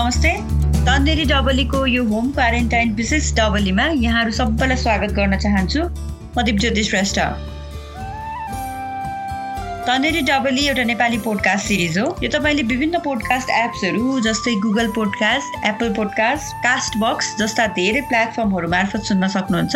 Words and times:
नमस्ते। 0.00 0.30
तन्नेरी 0.84 1.24
डबलीको 1.28 1.78
यो 1.86 2.02
home 2.04 2.30
quarantine 2.32 2.92
विशेष 2.96 3.32
डबलीमा 3.36 3.84
यहाँहरू 3.94 4.30
सबैलाई 4.32 4.76
स्वागत 4.76 5.10
गर्न 5.12 5.36
चाहन्छु। 5.38 5.80
म 6.36 6.42
दिपज्योति 6.42 6.84
श्रेष्ठ। 6.84 7.18
तन्नेरी 9.88 10.22
डबली 10.30 10.64
एउटा 10.68 10.84
नेपाली 10.90 11.18
पोडकास्ट 11.26 11.66
सिरिज 11.66 11.98
हो। 11.98 12.06
यो 12.22 12.30
तपाईँले 12.32 12.62
विभिन्न 12.72 12.98
पोडकास्ट 13.04 13.50
एप्सहरू 13.56 14.20
जस्तै 14.28 14.54
Google 14.62 14.88
podcast 14.96 15.66
Apple 15.68 15.92
podcast 15.98 16.54
Castbox 17.02 17.28
जस्ता 17.40 17.66
धेरै 17.76 18.00
प्लेटफर्महरू 18.08 18.68
मार्फत 18.76 19.02
सुन्न 19.10 19.28
सक्नुहुन्छ। 19.36 19.74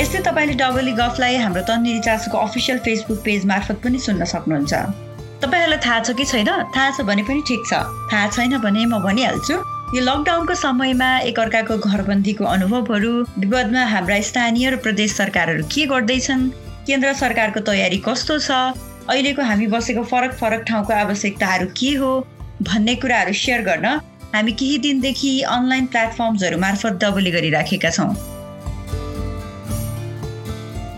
यस्तै 0.00 0.20
तपाईँले 0.28 0.58
डबली 0.60 0.92
गफलाई 1.00 1.40
हाम्रो 1.44 1.62
तन्नेरी 1.72 2.04
चासोको 2.08 2.44
अफिसियल 2.48 2.84
फेसबुक 2.88 3.24
पेज 3.24 3.46
मार्फत 3.54 3.80
पनि 3.84 3.98
सुन्न 4.08 4.30
सक्नुहुन्छ। 4.34 4.84
तपाईँहरूलाई 5.42 5.78
थाहा 5.84 6.00
छ 6.00 6.10
कि 6.14 6.24
छैन? 6.24 6.46
थाहा 6.70 6.90
छ 6.90 7.02
भने 7.02 7.22
पनि 7.26 7.42
ठिक 7.46 7.62
छ। 7.66 7.74
थाहा 8.10 8.26
छैन 8.30 8.58
भने 8.62 8.84
म 8.86 9.02
भनिहाल्छु। 9.02 9.54
यो 9.94 10.00
लकडाउनको 10.00 10.54
समयमा 10.54 11.08
एकअर्काको 11.30 11.76
घरबन्दीको 11.82 12.44
अनुभवहरू 12.46 13.12
विपदमा 13.42 13.82
हाम्रा 13.92 14.20
स्थानीय 14.22 14.70
र 14.70 14.76
प्रदेश 14.86 15.16
सरकारहरू 15.16 15.64
के 15.66 15.86
गर्दैछन्? 15.90 16.48
केन्द्र 16.86 17.12
सरकारको 17.18 17.60
तयारी 17.66 17.98
कस्तो 18.06 18.38
छ? 18.38 18.50
अहिलेको 19.10 19.42
हामी 19.42 19.66
बसेको 19.66 20.02
फरक 20.06 20.32
फरक 20.38 20.62
ठाउँको 20.70 20.92
आवश्यकताहरू 20.94 21.66
के 21.74 21.90
हो? 21.98 22.10
भन्ने 22.62 22.94
कुराहरू 23.02 23.32
सेयर 23.34 23.62
गर्न 23.66 23.86
हामी 24.34 24.52
केही 24.54 24.78
दिनदेखि 24.78 25.32
अनलाइन 25.50 25.86
प्लेटफर्म्सहरू 25.92 26.58
मार्फत 26.58 27.02
डबली 27.02 27.30
गरिराखेका 27.30 27.90
छौँ। 27.90 28.14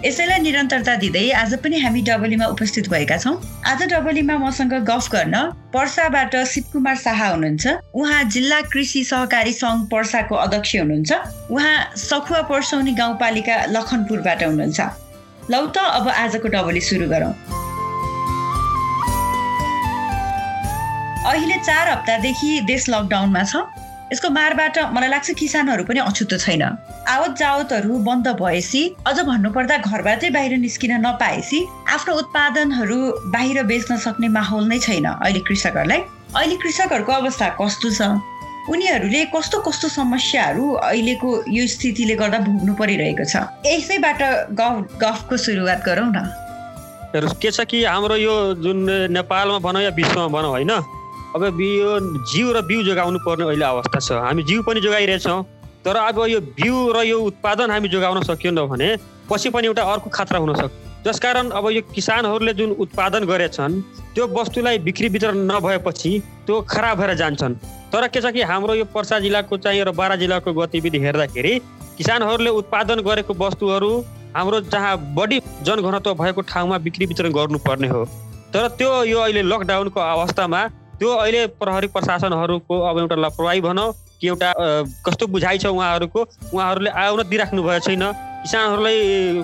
यसैलाई 0.04 0.38
निरन्तरता 0.38 0.94
दिँदै 1.00 1.32
आज 1.32 1.52
पनि 1.64 1.78
हामी 1.80 2.00
डबलीमा 2.04 2.46
उपस्थित 2.52 2.88
भएका 2.92 3.16
छौँ। 3.16 3.40
आज 3.64 3.82
डबलीमा 3.88 4.36
मसँग 4.36 4.72
गफ 4.84 5.08
गर्न 5.08 5.36
पर्साबाट 5.72 6.36
शिवकुमार 6.44 6.96
शाह 7.00 7.20
हुनुहुन्छ। 7.24 7.64
उहाँ 7.96 8.22
जिल्ला 8.28 8.60
कृषि 8.68 9.04
सहकारी 9.04 9.52
सङ्घ 9.54 9.88
पर्साको 9.88 10.34
अध्यक्ष 10.36 10.76
हुनुहुन्छ। 10.76 11.12
उहाँ 11.48 11.96
सखुवा 11.96 12.42
पर्सौनी 12.52 12.92
गाउँपालिका 13.00 13.56
लखनपुरबाट 13.72 14.42
हुनुहुन्छ। 14.44 14.80
लौ 15.50 15.64
त 15.72 15.76
अब 15.96 16.08
आजको 16.20 16.48
डबली 16.52 16.80
सुरु 16.84 17.08
गरौँ। 17.08 17.32
अहिले 21.32 21.56
चार 21.64 21.88
हप्तादेखि 21.90 22.60
देश 22.68 22.88
लकडाउनमा 22.92 23.44
छ। 23.48 23.64
यसको 24.12 24.28
मारबाट 24.36 24.78
मलाई 24.92 25.08
लाग्छ 25.08 25.30
किसानहरू 25.32 25.84
पनि 25.88 26.00
अछुतो 26.04 26.36
छैन। 26.44 26.64
आवत 27.08 27.36
जावतहरू 27.38 27.98
बन्द 28.04 28.28
भएपछि 28.40 28.82
अझ 29.06 29.18
भन्नुपर्दा 29.20 29.76
घरबाटै 29.78 30.30
बाहिर 30.30 30.56
निस्किन 30.58 30.92
नपाएपछि 31.06 31.58
आफ्नो 31.94 32.14
उत्पादनहरू 32.14 32.98
बाहिर 33.32 33.62
बेच्न 33.62 33.96
सक्ने 34.04 34.28
माहौल 34.28 34.64
नै 34.68 34.78
छैन 34.78 35.04
अहिले 35.04 35.40
कृषकहरूलाई। 35.48 36.00
अहिले 36.34 36.56
कृषकहरूको 36.56 37.12
अवस्था 37.12 37.48
कस्तो 37.60 37.90
छ? 37.90 38.02
उनीहरूले 38.64 39.24
कस्तो 39.34 39.60
कस्तो 39.60 39.88
समस्याहरू 39.88 40.64
अहिलेको 40.88 41.30
यो 41.52 41.66
स्थितिले 41.68 42.14
गर्दा 42.16 42.38
भोग्नु 42.48 42.74
परिरहेको 42.74 43.24
छ? 43.24 43.36
यसैबाट 43.66 44.22
गफ 44.56 44.98
गफको 45.02 45.36
सुरुवात 45.36 45.84
गरौँ 45.84 46.08
न। 46.08 46.18
के 47.14 47.50
छ 47.50 47.64
कि 47.68 47.84
हाम्रो 47.84 48.16
यो 48.16 48.34
जुन 48.64 49.12
नेपालमा 49.12 49.58
भनौँ 49.60 49.82
या 49.82 49.90
विश्वमा 49.94 50.28
भनौँ 50.32 50.50
होइन? 50.50 50.72
अब 51.36 51.42
यो 51.60 51.92
जिउ 52.32 52.52
र 52.52 52.62
बिउ 52.62 52.82
जोगाउनु 52.82 53.18
पर्ने 53.26 53.44
अहिले 53.44 53.64
अवस्था 53.64 53.98
छ। 54.00 54.12
हामी 54.24 54.42
जिउ 54.42 54.62
पनि 54.62 54.80
जोगाइरहेछौँ। 54.80 55.53
तर 55.84 55.96
अब 55.98 56.18
यो 56.28 56.40
बिउ 56.40 56.92
र 56.92 57.02
यो 57.04 57.20
उत्पादन 57.22 57.70
हामी 57.70 57.88
जोगाउन 57.88 58.22
सकिएन 58.22 58.60
भने 58.66 58.96
पछि 59.30 59.50
पनि 59.50 59.66
एउटा 59.66 59.82
अर्को 59.92 60.10
खतरा 60.10 60.38
हुनसक्छ 60.38 60.72
जसकारण 61.06 61.50
अब 61.50 61.68
यो 61.70 61.80
किसानहरूले 61.94 62.52
जुन 62.54 62.70
उत्पादन 62.80 63.24
गरेछन् 63.26 63.80
त्यो 64.14 64.26
वस्तुलाई 64.32 64.78
बिक्री 64.80 65.08
वितरण 65.08 65.38
नभएपछि 65.50 66.12
त्यो 66.46 66.60
खराब 66.70 66.98
भएर 66.98 67.14
जान्छन्। 67.14 67.54
तर 67.92 68.06
के 68.08 68.20
छ 68.20 68.32
कि 68.32 68.42
हाम्रो 68.42 68.74
यो 68.74 68.84
पर्सा 68.94 69.18
जिल्लाको 69.20 69.56
चाहिँ 69.58 69.84
र 69.84 69.90
बारा 69.92 70.16
जिल्लाको 70.16 70.52
गतिविधि 70.52 70.98
हेर्दाखेरि 70.98 71.52
किसानहरूले 71.98 72.50
उत्पादन 72.60 73.00
गरेको 73.00 73.34
वस्तुहरू 73.36 73.92
हाम्रो 74.36 74.60
जहाँ 74.72 74.96
बढी 75.14 75.40
जनघनत्व 75.62 76.14
भएको 76.14 76.40
ठाउँमा 76.48 76.78
बिक्री 76.78 77.06
वितरण 77.06 77.32
गर्नुपर्ने 77.32 77.88
हो। 77.88 78.04
तर 78.54 78.68
त्यो 78.78 78.90
यो 79.04 79.18
अहिले 79.20 79.42
लकडाउनको 79.42 80.00
अवस्थामा 80.00 80.66
त्यो 80.98 81.10
अहिले 81.10 81.46
प्रहरी 81.60 81.86
प्रशासनहरूको 81.94 82.80
अब 82.80 82.98
एउटा 82.98 83.16
लापरवाही 83.16 83.60
भनौँ 83.60 83.92
कि 84.24 84.28
एउटा 84.28 84.50
कस्तो 85.04 85.26
बुझाइ 85.28 85.58
छ 85.60 85.66
उहाँहरूको 85.68 86.20
उहाँहरूले 86.56 86.90
आउन 86.90 87.22
दिइराख्नु 87.28 87.62
भएको 87.62 87.84
छैन। 87.84 88.04
किसानहरूलाई 88.44 88.96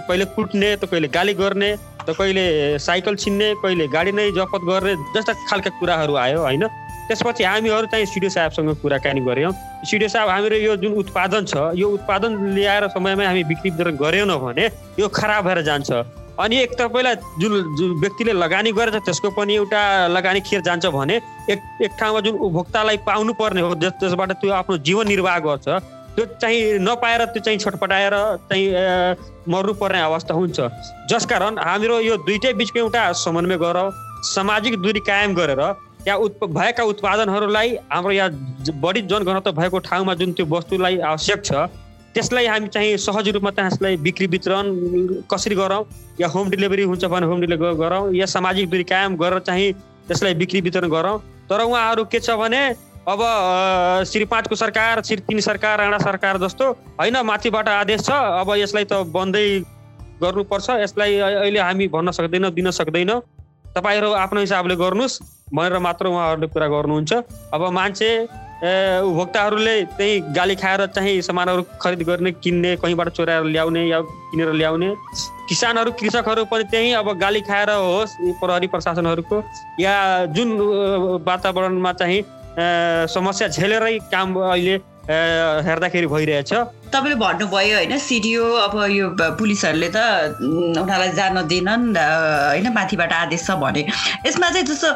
कहिले 0.09 0.25
कुट्ने 0.33 0.69
त 0.77 0.85
कहिले 0.89 1.09
गाली 1.13 1.35
गर्ने 1.37 1.71
त 2.09 2.17
कहिले 2.17 2.45
साइकल 2.81 3.15
छिन्ने 3.17 3.49
कहिले 3.61 3.87
गाडी 3.93 4.13
नै 4.13 4.31
जफत 4.33 4.63
गर्ने 4.65 4.93
जस्ता 5.13 5.33
खालका 5.49 5.71
कुराहरू 5.81 6.15
आयो 6.17 6.41
होइन? 6.41 6.65
त्यसपछि 7.09 7.45
हामीहरू 7.45 7.87
चाहिँ 7.93 8.07
सिडिओ 8.07 8.31
साहबसँग 8.31 8.71
कुराकानी 8.81 9.21
गऱ्यौँ। 9.21 9.53
सिडिओ 9.85 10.09
साहब 10.09 10.29
हाम्रो 10.29 10.57
यो 10.57 10.77
जुन 10.81 10.93
उत्पादन 11.03 11.45
छ 11.45 11.77
यो 11.77 11.89
उत्पादन 11.97 12.55
ल्याएर 12.55 12.89
समयमै 12.95 13.27
हामी 13.27 13.45
बिक्री 13.51 13.71
वितरण 13.71 13.97
गरेनौँ 13.97 14.39
भने 14.41 14.65
यो 15.01 15.09
खराब 15.09 15.45
भएर 15.45 15.61
जान्छ। 15.69 15.91
अनि 16.41 16.57
एक 16.57 16.73
तपाईँलाई 16.79 17.15
जुन 17.41 17.75
जुन 17.77 17.91
व्यक्तिले 18.01 18.33
लगानी 18.33 18.73
गरेछ 18.73 18.95
त्यसको 19.05 19.31
पनि 19.37 19.55
एउटा 19.55 19.81
लगानी 20.09 20.41
खेर 20.41 20.61
जान्छ 20.63 20.87
भने 20.97 21.17
एक 21.53 21.59
एक 21.85 21.93
ठाउँमा 22.01 22.21
जुन 22.27 22.35
उपभोक्तालाई 22.39 22.97
पाउनु 23.07 23.33
पर्ने 23.41 23.61
हो 23.61 23.75
त्यसबाट 23.77 24.33
त्यो 24.41 24.53
आफ्नो 24.61 24.77
जीवन 24.89 25.09
निर्वाह 25.09 25.39
गर्छ 25.47 25.69
त्यो 26.17 26.25
चाहिँ 26.41 26.79
नपाएर 26.81 27.25
त्यो 27.35 27.43
चाहिँ 27.45 27.59
छटपटाएर 27.59 28.15
चाहिँ 28.49 28.67
मर्नुपर्ने 29.53 30.01
अवस्था 30.01 30.35
हुन्छ। 30.35 30.61
जसकारण 31.11 31.59
हाम्रो 31.59 32.01
यो 32.01 32.17
दुइटै 32.25 32.53
बिचको 32.61 32.79
एउटा 32.79 33.03
समन्वय 33.21 33.57
गरौँ 33.59 33.91
सामाजिक 34.31 34.77
दूरी 34.83 35.01
कायम 35.07 35.35
गरेर 35.35 35.63
त्यहाँ 36.05 36.19
उत् 36.19 36.45
भएका 36.57 36.83
उत्पादनहरूलाई 36.93 37.77
हाम्रो 37.93 38.13
यहाँ 38.13 38.31
बढी 38.81 39.01
जनघनत्व 39.13 39.53
भएको 39.53 39.79
ठाउँमा 39.87 40.15
जुन 40.21 40.33
त्यो 40.33 40.47
वस्तुलाई 40.51 40.99
आवश्यक 41.13 41.45
छ 41.45 41.69
त्यसलाई 42.15 42.47
हामी 42.47 42.69
चाहिँ 42.69 42.97
सहज 42.99 43.29
रूपमा 43.29 43.51
त्यसलाई 43.51 43.97
बिक्री 44.05 44.27
वितरण 44.27 44.67
कसरी 45.31 45.55
गरौँ 45.55 45.83
या 46.21 46.29
होम 46.29 46.51
डेलिभरी 46.51 46.83
हुन्छ 46.83 47.05
भने 47.07 47.27
होम 47.27 47.41
डेलिभरी 47.41 47.75
गरौँ 47.77 48.15
या 48.15 48.27
सामाजिक 48.27 48.71
दूरी 48.71 48.85
कायम 48.85 49.17
गरेर 49.17 49.39
चाहिँ 49.41 49.73
त्यसलाई 50.09 50.35
बिक्री 50.35 50.61
वितरण 50.61 50.89
गरौँ। 50.91 51.19
तर 51.51 51.61
उहाँहरू 51.63 52.05
के 52.05 52.21
छ 52.21 52.31
भने 52.35 52.63
अब 53.09 53.21
श्री 54.07 54.25
पाँचको 54.25 54.55
सरकार 54.55 55.03
श्री 55.03 55.17
तिन 55.29 55.41
सरकार 55.41 55.79
राणा 55.79 55.99
सरकार 55.99 56.39
जस्तो 56.39 56.71
होइन 56.99 57.17
माथिबाट 57.27 57.69
आदेश 57.69 58.01
छ 58.03 58.11
अब 58.11 58.55
यसलाई 58.59 58.85
त 58.85 59.07
बन्दै 59.15 59.47
गर्नुपर्छ। 60.23 60.71
यसलाई 60.83 61.19
अहिले 61.19 61.61
हामी 61.61 61.89
भन्न 61.89 62.11
सक्दैनौँ 62.11 62.51
दिन 62.51 62.71
सक्दैनौँ। 62.71 63.21
तपाईँहरू 63.71 64.11
आफ्नो 64.19 64.41
हिसाबले 64.41 64.77
गर्नुहोस् 64.77 65.21
भनेर 65.55 65.79
मात्र 65.79 66.07
उहाँहरूले 66.07 66.47
कुरा 66.47 66.67
गर्नुहुन्छ। 66.69 67.13
अब 67.55 67.63
मान्छे 67.71 68.11
उपभोक्ताहरूले 68.61 69.77
त्यही 69.97 70.21
गाली 70.37 70.55
खाएर 70.55 70.87
चाहिँ 70.93 71.21
सामानहरू 71.23 71.63
खरिद 71.81 72.03
गर्ने 72.09 72.31
किन्ने 72.45 72.77
कहीँबाट 72.77 73.09
चोराएर 73.17 73.45
ल्याउने 73.45 73.87
या 73.89 74.01
किनेर 74.01 74.53
ल्याउने। 74.53 74.89
किसानहरू 75.49 75.91
कृषकहरू 75.97 76.45
पनि 76.45 76.65
त्यही 76.71 76.93
अब 77.01 77.09
गाली 77.19 77.41
खाएर 77.41 77.71
होस् 77.71 78.13
प्रहरी 78.41 78.67
प्रशासनहरूको 78.69 79.37
या 79.81 79.95
जुन 80.37 80.49
वातावरणमा 81.25 81.93
चाहिँ 81.93 82.23
समस्या 83.09 83.49
झेलेरै 83.49 83.97
काम 84.13 84.37
अहिले 84.39 84.77
हेर्दाखेरि 85.65 86.07
भइरहेछ। 86.07 86.53
तपाईँले 86.93 87.17
भन्नुभयो 87.17 87.77
होइन 87.77 87.97
सिडिओ 87.99 88.45
अब 88.67 88.77
यो 88.91 89.09
पुलिसहरूले 89.41 89.89
त 89.89 90.37
उनीहरूलाई 90.37 91.11
जान 91.17 91.37
दिएनन् 91.49 91.97
होइन 91.97 92.69
माथिबाट 92.77 93.13
आदेश 93.25 93.47
छ 93.47 93.57
भने। 93.57 93.83
यसमा 94.27 94.51
चाहिँ 94.51 94.67
जस्तो 94.69 94.89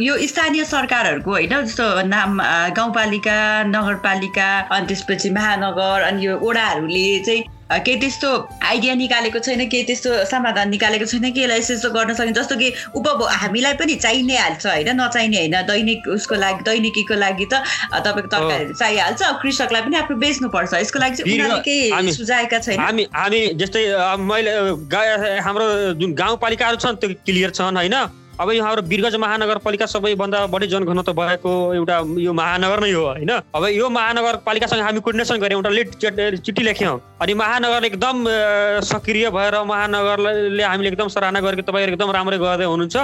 यो 0.00 0.16
स्थानीय 0.18 0.64
सरकारहरूको 0.64 1.30
होइन 1.30 1.50
जस्तो 1.52 1.84
नाम 2.08 2.40
गाउँपालिका 2.76 3.38
नगरपालिका 3.64 4.48
अनि 4.72 4.86
त्यसपछि 4.86 5.30
महानगर 5.30 6.02
अनि 6.02 6.24
यो 6.26 6.36
ओडाहरूले 6.40 7.18
चाहिँ 7.20 7.42
केही 7.78 7.98
त्यस्तो 8.00 8.30
आइडिया 8.62 8.94
निकालेको 8.94 9.38
छैन 9.38 9.68
केही 9.68 9.84
त्यस्तो 9.84 10.24
समाधान 10.24 10.68
निकालेको 10.68 11.06
छैन 11.06 11.30
कि 11.32 11.42
यसलाई 11.42 11.58
यस्तो 11.58 11.90
गर्न 11.90 12.14
सकिन्छ 12.14 12.38
जस्तो 12.38 12.56
कि 12.56 12.72
उपभोग 12.94 13.28
हामीलाई 13.34 13.74
पनि 13.74 13.94
चाहिने 13.96 14.36
हाल्छ 14.36 14.66
होइन 14.66 14.88
नचाहिने 15.00 15.38
होइन 15.38 15.60
दैनिक 15.68 16.08
उसको 16.08 16.34
लागि 16.40 16.64
दैनिकीको 16.64 17.14
लागि 17.14 17.46
त 17.52 17.60
तपाईँको 17.92 18.28
तरकारीहरू 18.28 18.74
चाहिहाल्छ 18.74 19.22
कृषकलाई 19.42 19.82
पनि 19.82 19.96
आफ्नो 19.98 20.16
बेच्नुपर्छ 20.16 20.72
यसको 20.74 20.98
लागि 20.98 21.16
चाहिँ 21.16 21.36
उनीहरूले 21.36 21.60
केही 21.68 22.12
सुझाएका 22.12 22.58
छैन 22.64 22.80
हामी 22.80 23.06
हामी 23.12 23.44
जस्तै 23.60 23.84
मैले 24.24 24.56
हाम्रो 25.42 25.68
जुन 26.00 26.18
गाउँपालिकाहरू 26.24 26.76
छन् 26.78 26.96
त्यो 26.96 27.14
क्लियर 27.28 27.50
छन् 27.50 27.76
होइन? 27.76 28.21
अब 28.42 28.50
यो 28.50 28.62
हाम्रो 28.64 28.82
बिरगज 28.90 29.14
महानगरपालिका 29.22 29.86
सबैभन्दा 29.86 30.38
बढी 30.50 30.66
जनघनत्व 30.66 31.12
भएको 31.14 31.50
एउटा 31.74 31.98
यो 32.18 32.32
महानगर 32.34 32.80
नै 32.82 32.90
हो 32.90 33.02
होइन? 33.06 33.30
अब 33.54 33.64
यो 33.70 33.88
महानगरपालिकासँग 33.88 34.82
हामी 34.82 35.00
कोर्डिनेसन 35.00 35.38
गऱ्यौँ 35.38 35.62
एउटा 35.62 35.70
लिट 35.70 35.94
चिठी 36.42 36.62
लेख्यौँ। 36.62 36.98
अनि 37.22 37.34
महानगर 37.38 37.84
एकदम 37.84 38.26
सक्रिय 38.82 39.30
भएर 39.30 39.62
महानगरले 39.62 40.62
हामीले 40.62 40.88
एकदम 40.90 41.08
सराहना 41.14 41.40
गरेको 41.40 41.70
तपाईँहरू 41.70 41.92
एकदम 41.94 42.10
राम्रै 42.10 42.38
गर्दै 42.42 42.66
हुनुहुन्छ। 42.66 42.96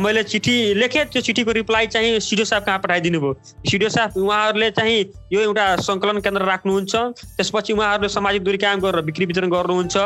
मैले 0.00 0.22
चिठी 0.24 0.56
लेखेँ 0.80 1.04
त्यो 1.12 1.20
चिठीको 1.20 1.52
रिप्लाई 1.52 1.86
चाहिँ 1.92 2.18
सिडिओ 2.20 2.44
साहब 2.44 2.64
कहाँ 2.64 2.78
पठाइदिनु 2.80 3.20
भयो? 3.20 3.36
सिडिओ 3.68 3.88
साहब 3.88 4.16
उहाँहरूले 4.16 4.70
चाहिँ 4.72 5.04
यो 5.32 5.40
एउटा 5.40 5.64
सङ्कलन 5.84 6.24
केन्द्र 6.24 6.48
राख्नुहुन्छ। 6.48 6.94
त्यसपछि 7.36 7.72
उहाँहरूले 7.72 8.08
सामाजिक 8.08 8.42
दूरी 8.44 8.58
कायम 8.64 8.80
गरेर 8.80 9.04
बिक्री 9.04 9.24
वितरण 9.26 9.48
गर्नुहुन्छ। 9.52 9.96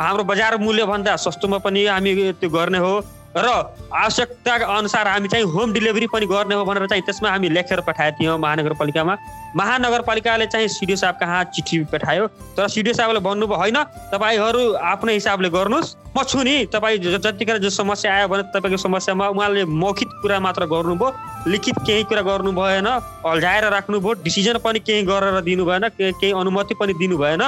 हाम्रो 0.00 0.24
बजार 0.24 0.56
मूल्यभन्दा 0.64 1.16
सस्तोमा 1.28 1.58
पनि 1.60 1.86
हामी 1.86 2.12
त्यो 2.40 2.50
गर्ने 2.50 2.78
हो। 2.78 2.92
र 3.36 3.46
आवश्यकता 3.94 4.54
अनुसार 4.76 5.08
हामी 5.08 5.28
चाहिँ 5.28 5.44
होम 5.44 5.72
डेलिभरी 5.72 6.06
पनि 6.12 6.26
गर्ने 6.26 6.54
हो 6.54 6.64
भनेर 6.64 6.86
चाहिँ 6.86 7.02
त्यसमा 7.02 7.30
हामी 7.30 7.48
लेखेर 7.48 7.80
पठाएको 7.86 8.16
थियौँ 8.20 8.38
महानगरपालिकामा। 8.38 9.16
महानगरपालिकाले 9.56 10.46
चाहिँ 10.46 10.68
सिडिओ 10.68 10.96
साहब 10.96 11.14
कहाँ 11.20 11.44
चिठी 11.54 11.78
पठायो। 11.92 12.26
तर 12.58 12.68
सिडिओ 12.68 12.92
साहबले 12.92 13.20
भन्नुभयो 13.20 13.56
होइन 13.56 13.78
तपाईँहरू 14.10 14.62
आफ्नै 14.74 15.14
हिसाबले 15.14 15.48
गर्नुहोस्। 15.50 15.96
म 16.10 16.22
छु 16.26 16.42
नि 16.42 16.66
तपाईँ 16.74 16.98
जतिखेर 16.98 17.58
जो 17.58 17.70
समस्या 17.70 18.14
आयो 18.14 18.28
भने 18.28 18.42
तपाईँको 18.50 18.76
समस्यामा 18.76 19.28
उहाँले 19.28 19.64
मौखित 19.64 20.10
कुरा 20.22 20.40
मात्र 20.40 20.66
गर्नुभयो। 20.66 21.29
लिखित 21.46 21.74
केही 21.86 22.02
कुरा 22.04 22.22
गर्नु 22.22 22.52
भएन 22.52 22.86
अल्झाएर 22.86 23.64
राख्नुभयो 23.72 24.12
डिसिजन 24.22 24.58
पनि 24.64 24.78
केही 24.80 25.02
गरेर 25.08 25.40
दिनु 25.40 25.64
भएन 25.64 25.88
केही 25.96 26.32
अनुमति 26.32 26.74
पनि 26.80 26.92
दिनु 27.00 27.16
भएन। 27.16 27.42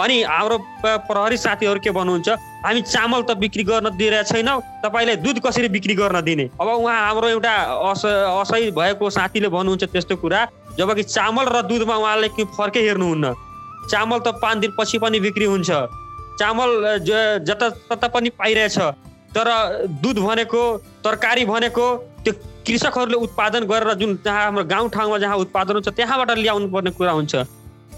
अनि 0.00 0.22
हाम्रो 0.22 0.58
प्रहरी 0.84 1.36
साथीहरू 1.36 1.80
के 1.80 1.90
भन्नुहुन्छ 1.90 2.28
हामी 2.64 2.80
चामल 2.82 3.22
त 3.22 3.36
बिक्री 3.40 3.64
गर्न 3.64 3.96
दिइरहेको 3.96 4.28
छैनौँ 4.28 4.60
तपाईँले 4.84 5.16
दुध 5.24 5.38
कसरी 5.40 5.68
बिक्री 5.68 5.94
गर्न 5.94 6.20
दिने? 6.20 6.44
अब 6.60 6.68
उहाँ 6.68 6.98
हाम्रो 7.06 7.28
एउटा 7.28 7.54
अस 7.90 8.04
असही 8.06 8.70
भएको 8.70 9.10
साथीले 9.10 9.48
भन्नुहुन्छ 9.48 9.84
त्यस्तो 9.84 10.16
कुरा 10.16 10.46
जबकि 10.78 11.02
चामल 11.02 11.48
र 11.48 11.62
दुधमा 11.66 11.96
उहाँले 11.96 12.28
के 12.36 12.44
फर्कै 12.52 12.82
हेर्नुहुन्न। 12.84 13.32
चामल 13.90 14.18
त 14.18 14.28
पाँच 14.42 14.56
दिनपछि 14.58 14.98
पनि 14.98 15.20
बिक्री 15.20 15.44
हुन्छ। 15.44 15.70
चामल 16.38 16.70
जता 17.42 17.68
तता 17.88 18.08
पनि 18.12 18.28
पाइरहेछ। 18.38 18.78
तर 19.34 19.48
दुध 20.02 20.18
भनेको 20.18 20.60
तरकारी 21.04 21.44
भनेको 21.44 21.86
त्यो 22.24 22.32
कृषकहरूले 22.68 23.18
उत्पादन 23.26 23.64
गरेर 23.66 23.94
जुन 23.96 24.18
जहाँ 24.24 24.44
हाम्रो 24.44 24.64
गाउँठाउँमा 24.66 25.18
जहाँ 25.18 25.36
उत्पादन 25.38 25.74
हुन्छ 25.74 25.88
त्यहाँबाट 25.88 26.30
ल्याउनु 26.38 26.68
पर्ने 26.68 26.90
कुरा 26.92 27.12
हुन्छ। 27.12 27.34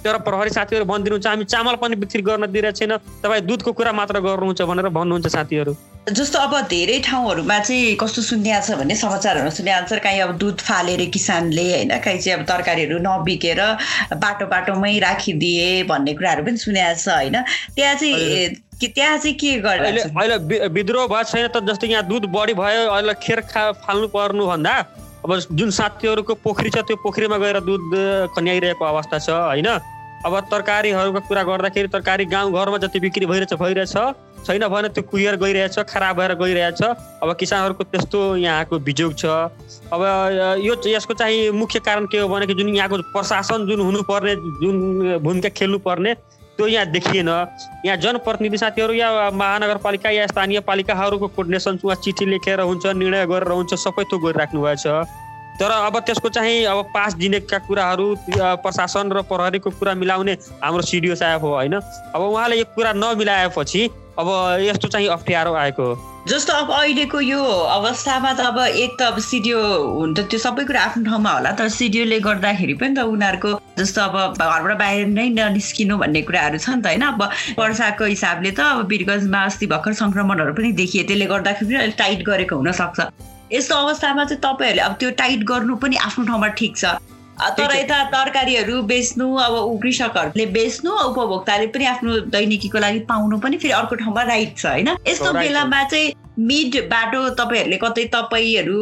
तर 0.01 0.17
प्रहरी 0.25 0.51
साथीहरू 0.51 0.85
भनिदिनुहुन्छ 0.89 1.27
हामी 1.27 1.45
चामल 1.45 1.75
पनि 1.77 1.97
बिक्री 2.01 2.23
गर्न 2.23 2.47
दिइरहेको 2.49 2.79
छैन 2.79 2.97
तपाईँ 3.21 3.41
दुधको 3.45 3.73
कुरा 3.73 3.93
मात्र 3.93 4.21
गर्नुहुन्छ 4.21 4.63
भनेर 4.63 4.89
भन्नुहुन्छ 4.89 5.27
साथीहरू। 5.29 5.75
जस्तो 6.09 6.39
अब 6.39 6.55
धेरै 6.69 6.99
ठाउँहरूमा 7.05 7.59
चाहिँ 7.61 7.97
कस्तो 8.01 8.23
सुनिएको 8.25 8.65
छ 8.65 8.79
भने 8.81 8.95
समाचारहरूमा 8.97 9.53
सुनिएको 9.53 9.87
छ 9.87 10.01
कहीँ 10.01 10.21
अब 10.25 10.33
दुध 10.41 10.59
फालेर 10.65 11.05
किसानले 11.13 11.67
होइन 11.69 11.93
कहीँ 12.01 12.19
चाहिँ 12.19 12.39
अब 12.39 12.45
तरकारीहरू 12.49 12.99
नबिकेर 13.05 13.61
बाटो 14.17 14.47
बाटोमै 14.49 14.99
राखिदिए 14.99 15.69
भन्ने 15.85 16.15
कुराहरू 16.17 16.49
पनि 16.49 16.57
सुनिएको 16.57 16.97
छ 16.97 17.09
होइन। 17.11 17.37
त्यहाँ 17.77 17.95
चाहिँ 17.95 18.70
कि 18.81 18.89
त्यहाँ 18.89 19.17
चाहिँ 19.19 19.37
के 19.37 19.53
अहिले 19.61 20.01
अहिले 20.01 20.69
विद्रोह 20.69 21.07
भएको 21.07 21.31
छैन 21.31 21.47
त 21.49 21.61
जस्तो 21.69 21.87
यहाँ 21.87 22.05
दुध 22.09 22.25
बढी 22.33 22.55
भयो 22.57 22.89
अहिले 22.91 23.15
खेर 23.21 23.41
खा 23.45 23.71
फाल्नु 23.85 24.09
पर्नुभन्दा 24.09 24.75
अब 25.21 25.39
जुन 25.53 25.71
साथीहरूको 25.71 26.35
पोखरी 26.41 26.71
छ 26.71 26.81
त्यो 26.89 26.97
पोखरीमा 27.05 27.37
गएर 27.39 27.61
दुध 27.61 27.93
खन्याइरहेको 28.37 28.85
अवस्था 28.85 29.19
छ 29.19 29.31
होइन? 29.31 29.69
अब 30.21 30.33
तरकारीहरूको 30.49 31.21
कुरा 31.29 31.43
गर्दाखेरि 31.45 31.89
तरकारी 31.89 32.25
गाउँघरमा 32.33 32.79
जति 32.79 33.01
बिक्री 33.01 33.27
भइरहेछ 33.27 33.53
भइरहेछ। 33.61 33.97
छैन 34.49 34.65
भने 34.69 34.89
त्यो 34.97 35.03
कुहिएर 35.05 35.37
गइरहेछ 35.37 35.79
खराब 35.85 36.17
भएर 36.17 36.33
गइरहेछ। 36.41 36.83
अब 37.21 37.37
किसानहरूको 37.37 37.85
त्यस्तो 37.85 38.21
यहाँको 38.37 38.79
बिजोग 38.81 39.13
छ। 39.17 39.25
अब 39.93 40.01
यो 40.65 40.75
यसको 40.89 41.15
चाहिँ 41.15 41.51
मुख्य 41.53 41.79
कारण 41.85 42.07
के 42.09 42.19
हो 42.19 42.29
भने 42.29 42.47
जुन 42.49 42.69
यहाँको 42.77 42.97
प्रशासन 43.13 43.67
जुन 43.69 43.81
हुनुपर्ने 43.81 44.35
जुन 44.61 44.77
भूमिका 45.21 45.49
खेल्नुपर्ने 45.53 46.13
त्यो 46.61 46.67
यहाँ 46.69 46.87
देखिएन 46.87 47.29
यहाँ 47.85 47.97
जनप्रतिनिधि 47.97 48.59
साथीहरू 48.59 48.93
या 48.93 49.09
महानगरपालिका 49.33 50.11
या 50.11 50.27
स्थानीय 50.27 50.61
पालिकाहरूको 50.61 51.29
कोर्डिनेसन 51.33 51.79
उहाँ 51.85 51.97
चिठी 52.05 52.27
लेखेर 52.27 52.61
हुन्छ 52.61 52.87
निर्णय 53.01 53.25
गरेर 53.27 53.51
हुन्छ 53.51 53.75
सबै 53.81 54.05
थोक 54.05 54.21
गरिराख्नु 54.25 54.61
भएछ 54.61 54.87
तर 55.57 55.71
अब 55.71 55.99
त्यसको 56.05 56.29
चाहिँ 56.29 56.65
अब 56.65 56.85
पास 56.95 57.15
दिनेका 57.17 57.59
कुराहरू 57.65 58.07
प्रशासन 58.61 59.13
र 59.13 59.23
प्रहरीको 59.25 59.71
कुरा 59.73 59.95
मिलाउने 59.95 60.33
हाम्रो 60.61 60.83
सिडिओ 60.85 61.15
साहेब 61.15 61.41
हो 61.41 61.55
होइन? 61.55 61.81
अब 62.15 62.21
उहाँले 62.23 62.57
यो 62.57 62.65
कुरा 62.77 62.93
नमिलाएपछि 62.93 63.89
अब 64.21 64.29
यस्तो 64.63 64.89
चाहिँ 64.89 65.09
अप्ठ्यारो 65.17 65.53
आएको। 65.65 65.89
जस्तो 66.29 66.53
अब 66.53 66.71
अहिलेको 66.71 67.21
यो 67.21 67.43
अवस्थामा 67.75 68.33
त 68.33 68.41
अब 68.41 68.59
एक 68.61 68.97
त 68.99 69.03
अब 69.03 69.19
सिडिओ 69.25 69.61
हुन 69.97 70.15
त 70.15 70.29
त्यो 70.31 70.39
सबै 70.39 70.65
कुरा 70.69 70.81
आफ्नो 70.81 71.05
ठाउँमा 71.05 71.31
होला 71.33 71.51
तर 71.57 71.69
सिडिओले 71.77 72.19
गर्दाखेरि 72.21 72.75
पनि 72.77 72.95
त 72.95 73.09
उनीहरूको 73.09 73.51
जस्तो 73.79 74.01
अब 74.03 74.37
घरबाट 74.37 74.79
बाहिर 74.79 75.07
नै 75.17 75.29
ननिस्किनु 75.33 75.97
भन्ने 75.97 76.23
कुराहरू 76.29 76.59
छ 76.61 76.69
नि 76.77 76.83
त 76.83 76.87
होइन। 76.93 77.05
अब 77.09 77.23
वर्षाको 77.59 78.05
हिसाबले 78.05 78.51
त 78.53 78.61
अब 78.61 78.87
वीरगन्जमा 78.93 79.41
अस्ति 79.49 79.67
भर्खर 79.73 79.93
सङ्क्रमणहरू 80.03 80.53
पनि 80.61 80.73
देखिए 80.83 81.03
त्यसले 81.09 81.27
गर्दाखेरि 81.33 81.81
अलिक 81.85 81.97
टाइट 81.99 82.21
गरेको 82.29 82.57
हुनसक्छ। 82.57 82.99
यस्तो 83.53 83.75
अवस्थामा 83.75 84.25
चाहिँ 84.25 84.43
तपाईँहरूले 84.45 84.83
अब 84.83 84.93
त्यो 85.01 85.11
टाइट 85.23 85.41
गर्नु 85.49 85.77
पनि 85.81 85.97
आफ्नो 85.97 86.25
ठाउँमा 86.29 86.49
ठिक 86.61 86.77
छ। 86.77 86.85
तर 87.41 87.75
यता 87.77 88.03
तरकारीहरू 88.05 88.83
बेच्नु 88.83 89.27
अब 89.37 89.55
कृषकहरूले 89.83 90.47
बेच्नु 90.47 90.91
उपभोक्ताले 91.05 91.67
पनि 91.67 91.85
आफ्नो 91.87 92.17
दैनिकीको 92.29 92.79
लागि 92.79 92.99
पाउनु 93.09 93.39
पनि 93.39 93.57
फेरि 93.57 93.73
अर्को 93.73 93.95
ठाउँमा 93.97 94.23
राइट 94.23 94.57
छ 94.59 94.67
होइन? 94.67 94.89
यस्तो 95.09 95.33
बेलामा 95.33 95.83
चाहिँ 95.85 96.13
मिड 96.39 96.77
बाटो 96.89 97.29
तपाईँहरूले 97.35 97.77
कतै 97.77 98.05
तपाईँहरू 98.15 98.81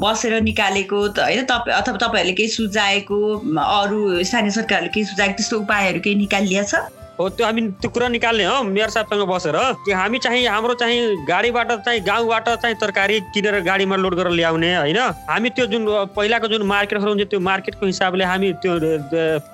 बसेर 0.00 0.40
निकालेको 0.42 1.00
होइन? 1.18 1.44
तपाईँ 1.44 1.76
अथवा 1.76 1.96
तपाईँहरूले 1.96 2.32
केही 2.32 2.48
सुझाएको 2.48 3.20
अरू 3.58 4.22
स्थानीय 4.24 4.50
सरकारहरूले 4.50 4.92
केही 4.94 5.06
सुझाएको 5.06 5.36
त्यस्तो 5.36 5.58
उपायहरू 5.60 6.00
केही 6.00 6.16
निकालिया 6.16 6.62
छ 6.64 6.74
हो 7.20 7.28
त्यो 7.28 7.46
हामी 7.46 7.60
त्यो 7.76 7.88
कुरा 7.92 8.08
निकाल्ने 8.08 8.44
हो 8.44 8.62
मेयर 8.64 8.88
साहबसँग 8.88 9.22
बसेर। 9.28 9.56
कि 9.84 9.92
हामी 9.92 10.18
चाहिँ 10.24 10.46
हाम्रो 10.48 10.74
चाहिँ 10.80 11.26
गाडीबाट 11.28 11.72
चाहिँ 11.84 12.00
गाउँबाट 12.00 12.48
चाहिँ 12.48 12.76
तरकारी 12.80 13.20
किनेर 13.34 13.60
गाडीमा 13.60 13.96
लोड 13.96 14.14
गरेर 14.16 14.32
ल्याउने 14.32 14.74
होइन? 14.74 14.98
हामी 15.28 15.48
त्यो 15.52 15.66
जुन 15.68 15.84
पहिलाको 16.16 16.48
जुन 16.48 16.62
मार्केटहरू 16.64 17.10
हुन्छ 17.12 17.28
त्यो 17.28 17.40
मार्केटको 17.40 17.86
हिसाबले 17.86 18.24
हामी 18.24 18.52
त्यो 18.64 18.72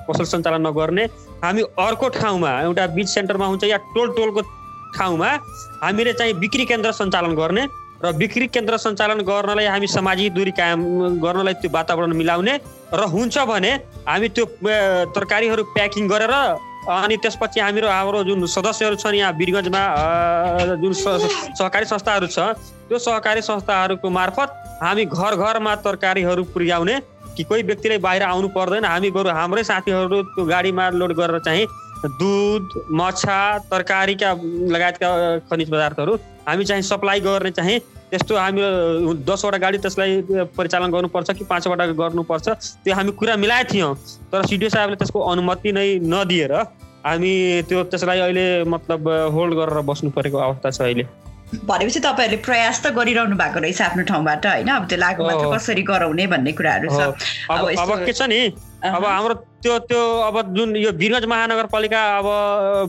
पसल 0.06 0.24
सञ्चालन 0.24 0.66
नगर्ने। 0.66 1.04
हामी 1.42 1.62
अर्को 1.78 2.08
ठाउँमा 2.14 2.50
एउटा 2.60 2.86
बिच 2.94 3.08
सेन्टरमा 3.08 3.46
हुन्छ 3.46 3.64
या 3.64 3.78
टोल 3.94 4.14
टोलको 4.14 4.40
ठाउँमा 4.94 5.30
हामीले 5.82 6.12
चाहिँ 6.12 6.34
बिक्री 6.38 6.64
केन्द्र 6.70 6.92
सञ्चालन 6.92 7.34
गर्ने 7.34 7.66
र 8.04 8.12
बिक्री 8.12 8.46
केन्द्र 8.54 8.76
सञ्चालन 8.76 9.20
गर्नलाई 9.26 9.66
हामी 9.66 9.86
सामाजिक 9.88 10.32
दूरी 10.34 10.50
कायम 10.54 10.80
गर्नलाई 11.18 11.54
त्यो 11.60 11.70
वातावरण 11.74 12.12
मिलाउने। 12.14 12.54
र 12.94 13.02
हुन्छ 13.10 13.38
भने 13.50 13.72
हामी 14.06 14.28
त्यो 14.36 14.44
तरकारीहरू 15.16 15.62
प्याकिङ 15.74 16.08
गरेर 16.08 16.34
अनि 16.88 17.16
त्यसपछि 17.22 17.60
हामीहरू 17.60 17.88
हाम्रो 17.88 18.22
जुन 18.24 18.46
सदस्यहरू 18.46 18.96
छन् 18.96 19.14
यहाँ 19.16 19.32
वीरगन्जमा 19.38 19.82
जुन 20.82 20.92
सहकारी 20.92 21.86
संस्थाहरू 21.86 22.26
छ 22.26 22.38
त्यो 22.88 22.98
सहकारी 22.98 23.42
संस्थाहरूको 23.42 24.10
मार्फत 24.10 24.62
हामी 24.82 25.04
घर 25.06 25.34
घरमा 25.36 25.74
तरकारीहरू 25.82 26.44
पुर्याउने 26.54 27.00
कि 27.36 27.42
कोही 27.44 27.62
व्यक्तिले 27.62 27.98
बाहिर 27.98 28.22
आउनु 28.22 28.48
पर्दैन। 28.48 28.84
हामी 28.84 29.10
बरु 29.10 29.30
हाम्रै 29.30 29.64
साथीहरू 29.64 30.22
त्यो 30.30 30.44
गाडीमा 30.46 30.88
लोड 30.94 31.12
गरेर 31.18 31.38
चाहिँ 31.48 31.66
दुध 32.14 32.78
मछा 32.92 33.40
तरकारीका 33.70 34.32
लगायतका 34.70 35.08
खनिज 35.50 35.70
पदार्थहरू 35.70 36.16
हामी 36.48 36.64
चाहिँ 36.64 36.82
सप्लाई 36.82 37.20
गर्ने 37.20 37.50
चाहिँ 37.50 37.78
त्यस्तो 38.10 38.36
हामी 38.36 38.62
दसवटा 39.26 39.58
गाडी 39.58 39.78
त्यसलाई 39.84 40.22
परिचालन 40.56 40.90
गर्नुपर्छ 40.90 41.30
कि 41.30 41.44
पाँचवटा 41.44 41.86
गर्नुपर्छ। 42.00 42.48
त्यो 42.84 42.94
हामी 42.94 43.12
कुरा 43.18 43.36
मिलाएको 43.36 43.72
थियौँ 43.72 43.94
तर 44.32 44.46
सिडिओ 44.46 44.68
साहबले 44.68 44.96
त्यसको 44.96 45.20
अनुमति 45.30 45.72
नै 45.72 45.88
नदिएर 46.06 46.52
हामी 47.06 47.62
त्यो 47.68 47.82
त्यसलाई 47.86 48.20
अहिले 48.20 48.46
मतलब 48.66 49.08
होल्ड 49.34 49.54
गरेर 49.54 49.80
बस्नु 49.86 50.10
परेको 50.10 50.38
अवस्था 50.38 50.70
छ 50.70 50.80
अहिले। 50.82 51.04
भनेपछि 51.46 52.00
तपाईँहरूले 52.02 52.42
प्रयास 52.42 52.82
त 52.82 52.90
गरिरहनु 52.90 53.36
भएको 53.38 53.58
रहेछ 53.62 53.80
आफ्नो 53.82 54.02
ठाउँबाट 54.10 54.46
होइन? 54.46 54.68
अब 54.68 54.86
त्यो 54.90 54.98
लागु 54.98 55.22
मात्र 55.22 55.46
कसरी 55.54 55.82
गराउने 55.86 56.26
भन्ने 56.26 56.52
कुराहरू 56.58 56.88
छ। 56.90 57.00
अब 57.46 58.02
के 58.02 58.12
छ 58.12 58.22
नि? 58.26 58.40
अब 58.82 59.04
हाम्रो 59.06 59.34
त्यो 59.62 59.78
त्यो 59.86 60.02
अब 60.26 60.36
जुन 60.56 60.76
यो 60.76 60.90
वीरगञ्ज 60.98 61.30
महानगरपालिका 61.30 62.00
अब 62.18 62.26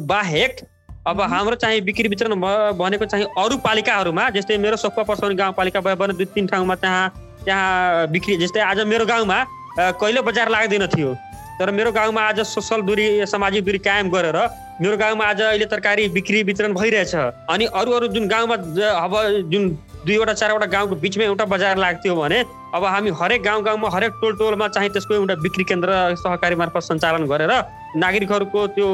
बाहेक 0.09 0.65
अब 1.07 1.21
हाम्रो 1.21 1.55
चाहिँ 1.61 1.81
बिक्री 1.85 2.09
वितरण 2.09 2.33
भनेको 2.81 3.05
चाहिँ 3.05 3.25
अरू 3.37 3.57
पालिकाहरूमा 3.61 4.29
जस्तै 4.33 4.57
मेरो 4.57 4.77
सोक्पा 4.77 5.03
पर्साउने 5.05 5.35
गाउँपालिका 5.37 5.79
भयो 5.85 5.95
भने 5.95 6.13
दुई 6.17 6.25
तिन 6.33 6.47
ठाउँमा 6.49 6.75
त्यहाँ 6.81 7.05
त्यहाँ 7.45 8.07
बिक्री 8.09 8.37
जस्तै 8.37 8.65
आज 8.65 8.79
मेरो 8.89 9.05
गाउँमा 9.05 9.37
कहिले 9.77 10.21
बजार 10.25 10.49
लाग्दैन 10.49 10.85
थियो। 10.89 11.13
तर 11.59 11.71
मेरो 11.71 11.91
गाउँमा 11.91 12.21
आज 12.21 12.39
सोसल 12.45 12.81
दूरी 12.85 13.25
सामाजिक 13.25 13.63
दूरी 13.65 13.77
कायम 13.79 14.09
गरेर 14.09 14.37
मेरो 14.81 14.97
गाउँमा 14.97 15.25
आज 15.25 15.41
अहिले 15.41 15.65
तरकारी 15.65 16.07
बिक्री 16.13 16.41
वितरण 16.43 16.73
भइरहेछ। 16.73 17.15
अनि 17.49 17.65
अरू 17.73 17.91
अरू 17.91 18.07
जुन 18.13 18.27
गाउँमा 18.27 18.55
अब 18.55 19.13
जुन 19.51 19.69
दुईवटा 20.05 20.33
चारवटा 20.33 20.65
गाउँको 20.65 20.95
बिचमा 20.95 21.23
एउटा 21.23 21.45
बजार 21.45 21.77
लाग्थ्यो 21.77 22.15
भने 22.15 22.39
अब 22.75 22.83
हामी 22.85 23.11
हरेक 23.21 23.41
गाउँ 23.43 23.63
गाउँमा 23.63 23.89
हरेक 23.89 24.11
टोल 24.21 24.37
टोलमा 24.37 24.67
चाहिँ 24.67 24.89
त्यसको 24.89 25.13
एउटा 25.13 25.35
बिक्री 25.41 25.63
केन्द्र 25.63 25.89
सहकारी 26.21 26.55
मार्फत 26.55 26.83
सञ्चालन 26.83 27.25
गरेर 27.25 27.51
नागरिकहरूको 27.97 28.67
त्यो 28.77 28.87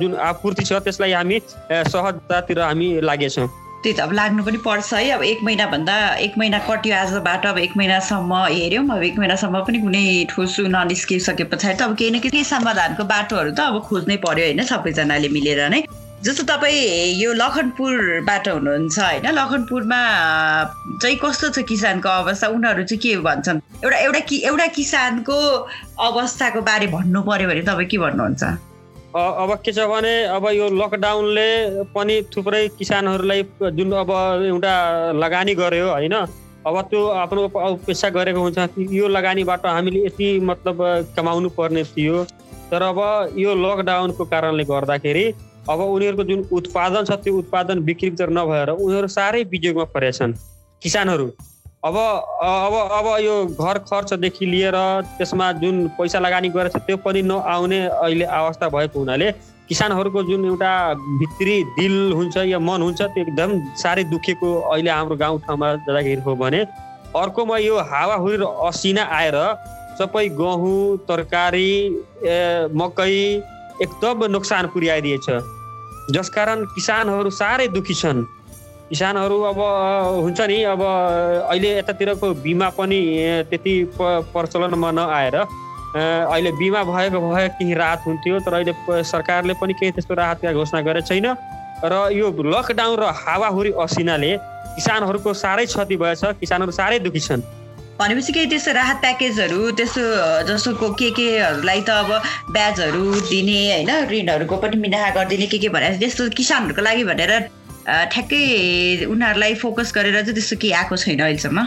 जुन 0.00 0.14
आपूर्ति 0.20 0.64
छ 0.64 0.82
त्यसलाई 0.84 1.12
हामी 1.12 1.40
सहजतातिर 1.88 2.60
हामी 2.60 2.88
लागेछौँ। 3.00 3.48
त्यही 3.82 3.96
त 3.96 4.00
अब 4.00 4.12
लाग्नु 4.12 4.42
पनि 4.44 4.58
पर्छ 4.60 4.92
है 4.94 5.10
अब 5.10 5.22
एक 5.24 5.38
महिनाभन्दा 5.44 5.94
एक 6.20 6.32
महिना 6.38 6.58
कट्यो 6.68 6.94
आजबाट 6.94 7.46
अब 7.46 7.58
एक 7.58 7.76
महिनासम्म 7.76 8.32
हेऱ्यौँ 8.44 8.84
अब 8.92 9.02
एक 9.02 9.18
महिनासम्म 9.18 9.60
पनि 9.64 9.78
कुनै 9.80 10.04
ठोस 10.28 10.56
ननिस्किसके 10.68 11.44
पछाडि 11.48 11.78
त 11.78 11.82
अब 11.88 11.96
केही 11.96 12.10
न 12.10 12.20
केही 12.20 12.44
समाधानको 12.44 13.04
बाटोहरू 13.08 13.50
त 13.56 13.60
अब 13.72 13.80
खोज्नै 13.88 14.16
पर्यो 14.20 14.44
होइन 14.44 14.62
सबैजनाले 14.68 15.28
मिलेर 15.32 15.64
नै। 15.72 15.80
जस्तो 16.20 16.44
तपाईँ 16.44 17.16
यो 17.16 17.32
लखनपुरबाट 17.32 18.48
हुनुहुन्छ 18.48 18.98
होइन 19.00 19.26
लखनपुरमा 19.32 20.00
चाहिँ 21.00 21.16
कस्तो 21.16 21.48
छ 21.48 21.64
किसानको 21.64 22.08
अवस्था? 22.20 22.46
उनीहरू 22.52 22.84
चाहिँ 22.84 23.00
के 23.00 23.16
भन्छन्? 23.24 23.60
एउटा 23.80 23.96
एउटा 23.96 24.20
कि 24.28 24.36
एउटा 24.44 24.66
किसानको 24.76 25.36
अवस्थाको 25.96 26.60
बारे 26.60 26.86
भन्नु 26.92 27.22
पर्यो 27.24 27.48
भने 27.48 27.62
तपाईँ 27.64 27.88
के 27.88 27.98
भन्नुहुन्छ? 28.04 28.44
अब 29.10 29.54
के 29.64 29.72
छ 29.72 29.86
भने 29.90 30.12
अब 30.30 30.46
यो 30.54 30.68
लकडाउनले 30.70 31.48
पनि 31.94 32.14
थुप्रै 32.30 32.68
किसानहरूलाई 32.78 33.42
जुन 33.74 33.92
अब 33.98 34.10
एउटा 34.46 34.74
लगानी 35.18 35.54
गर्यो 35.54 35.88
होइन? 35.90 36.14
अब 36.66 36.80
त्यो 36.90 37.00
आफ्नो 37.18 37.48
पेसा 37.86 38.08
गरेको 38.14 38.40
हुन्छ। 38.40 38.58
यो 38.78 39.08
लगानीबाट 39.08 39.66
हामीले 39.66 40.04
यति 40.06 40.28
मतलब 40.40 40.78
कमाउनु 41.16 41.48
पर्ने 41.58 41.82
थियो। 41.84 42.22
तर 42.70 42.82
अब 42.82 42.98
यो 43.34 43.54
लकडाउनको 43.56 44.24
कारणले 44.30 44.64
गर्दाखेरि 44.64 45.24
अब 45.70 45.80
उनीहरूको 45.80 46.24
जुन 46.24 46.46
उत्पादन 46.52 47.04
छ 47.04 47.18
त्यो 47.18 47.34
उत्पादन 47.38 47.80
बिक्री 47.82 48.10
नभएर 48.30 48.70
उनीहरू 48.78 49.08
साह्रै 49.10 49.44
बिजोगमा 49.50 49.84
परेछन्। 49.90 50.32
किसानहरू। 50.82 51.26
अब 51.84 51.96
अब 51.96 52.74
अब 52.92 53.06
यो 53.20 53.34
घर 53.56 53.78
खर्चदेखि 53.88 54.46
लिएर 54.46 54.74
त्यसमा 55.18 55.52
जुन 55.60 55.76
पैसा 55.96 56.18
लगानी 56.18 56.48
गरेछ 56.52 56.76
त्यो 56.76 56.96
पनि 57.00 57.22
नआउने 57.22 57.78
अहिले 58.04 58.24
अवस्था 58.24 58.68
भएको 58.68 58.98
हुनाले 58.98 59.30
किसानहरूको 59.68 60.22
जुन 60.22 60.44
एउटा 60.44 60.72
भित्री 61.20 61.56
दिल 61.80 62.12
हुन्छ 62.12 62.36
या 62.36 62.58
मन 62.60 62.82
हुन्छ 62.82 63.00
त्यो 63.00 63.22
एकदम 63.22 63.50
साह्रै 63.80 64.04
दुखेको 64.12 64.48
अहिले 64.60 64.90
हाम्रो 64.90 65.16
गाउँठाउँमा 65.16 65.68
जाँदाखेरि 65.88 66.20
हो 66.20 66.34
भने 66.36 66.60
अर्कोमा 67.16 67.56
यो 67.58 67.78
हावाहुरी 67.92 68.36
र 68.36 68.44
असिना 68.68 69.04
आएर 69.20 69.36
सबै 69.98 70.28
गहुँ 70.36 70.76
तरकारी 71.08 71.72
मकै 72.76 73.14
एकदम 73.80 74.24
नोक्सान 74.36 74.66
पुर्याइदिएछ। 74.76 75.28
जसकारण 76.12 76.64
किसानहरू 76.76 77.30
साह्रै 77.40 77.68
दुखी 77.72 77.94
छन्। 77.94 78.24
किसानहरू 78.90 79.36
अब 79.46 79.58
हुन्छ 80.24 80.40
नि 80.50 80.62
अब 80.66 80.80
अहिले 80.82 81.68
यतातिरको 81.78 82.28
बिमा 82.42 82.68
पनि 82.74 83.00
त्यति 83.50 83.74
प्रचलनमा 83.96 84.90
नआएर 84.90 85.36
अहिले 85.36 86.50
बिमा 86.58 86.82
भएको 86.84 87.20
भए 87.22 87.48
केही 87.54 87.74
राहत 87.74 88.00
हुन्थ्यो 88.06 88.38
तर 88.42 88.52
अहिले 88.52 89.02
सरकारले 89.06 89.54
पनि 89.62 89.72
केही 89.78 89.92
त्यस्तो 89.94 90.14
राहतका 90.14 90.52
घोषणा 90.52 90.80
गरेको 90.82 91.06
छैन। 91.06 91.26
र 91.86 91.94
यो 92.12 92.26
लकडाउन 92.34 92.98
र 92.98 93.14
हावाहुरी 93.14 93.70
असिनाले 93.78 94.32
किसानहरूको 94.74 95.34
साह्रै 95.38 95.66
क्षति 95.70 95.96
भएछ 95.96 96.22
किसानहरू 96.42 96.72
साह्रै 96.74 96.98
दुखी 97.06 97.20
छन्। 97.20 97.46
भनेपछि 98.00 98.32
केही 98.32 98.46
त्यस्तो 98.50 98.72
राहत 98.74 98.96
प्याकेजहरू 99.06 99.70
त्यस्तो 99.78 100.02
जसोको 100.50 100.90
के 100.98 101.10
केहरूलाई 101.14 101.80
त 101.86 101.90
अब 102.02 102.10
ब्याजहरू 102.50 103.04
दिने 103.30 103.58
होइन 103.70 103.90
ऋणहरूको 104.10 104.56
पनि 104.56 104.76
मिनाहा 104.82 105.10
गरिदिने 105.14 105.46
के 105.46 105.58
के 105.62 105.68
भनेर 105.70 105.96
त्यस्तो 106.02 106.28
किसानहरूको 106.34 106.82
लागि 106.82 107.04
भनेर 107.06 107.32
ठ्याक्कै 107.86 109.04
उनीहरूलाई 109.06 109.54
फोकस 109.56 109.92
गरेर 109.94 110.14
चाहिँ 110.14 110.34
त्यस्तो 110.34 110.56
केही 110.60 110.72
आएको 110.80 110.96
छैन 110.96 111.20
अहिलेसम्म। 111.20 111.64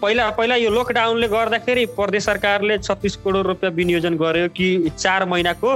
पहिला 0.00 0.28
पहिला 0.38 0.56
यो 0.56 0.70
लकडाउनले 0.70 1.28
गर्दाखेरि 1.28 1.84
प्रदेश 1.96 2.24
सरकारले 2.24 2.78
छत्तिस 2.78 3.16
करोड 3.24 3.46
रुपियाँ 3.46 3.72
विनियोजन 3.74 4.14
गर्यो 4.16 4.48
कि 4.56 4.68
चार 4.98 5.24
महिनाको 5.24 5.70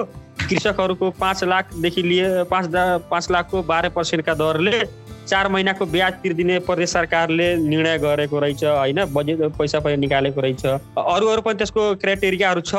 कृषकहरूको 0.49 1.11
पाँच 1.21 1.45
लाखदेखि 1.45 2.03
लिए 2.03 2.27
पाँच 2.51 2.67
पाँच 3.11 3.31
लाखको 3.31 3.62
बाह्र 3.62 3.89
पर्सेन्टका 3.97 4.35
दरले 4.35 4.83
चार 5.29 5.49
महिनाको 5.49 5.87
ब्याज 5.87 6.12
तिर्दिने 6.23 6.59
प्रदेश 6.67 6.91
सरकारले 6.91 7.47
निर्णय 7.57 7.99
गरेको 7.99 8.39
रहेछ 8.39 8.65
होइन? 8.65 9.05
बजेट 9.15 9.39
पैसा 9.59 9.79
पैसा 9.81 9.97
निकालेको 9.97 10.41
रहेछ। 10.41 10.65
अरू 10.67 11.27
अरू 11.27 11.43
पनि 11.43 11.55
त्यसको 11.59 11.95
क्राइटेरियाहरू 12.03 12.61
छ। 12.61 12.75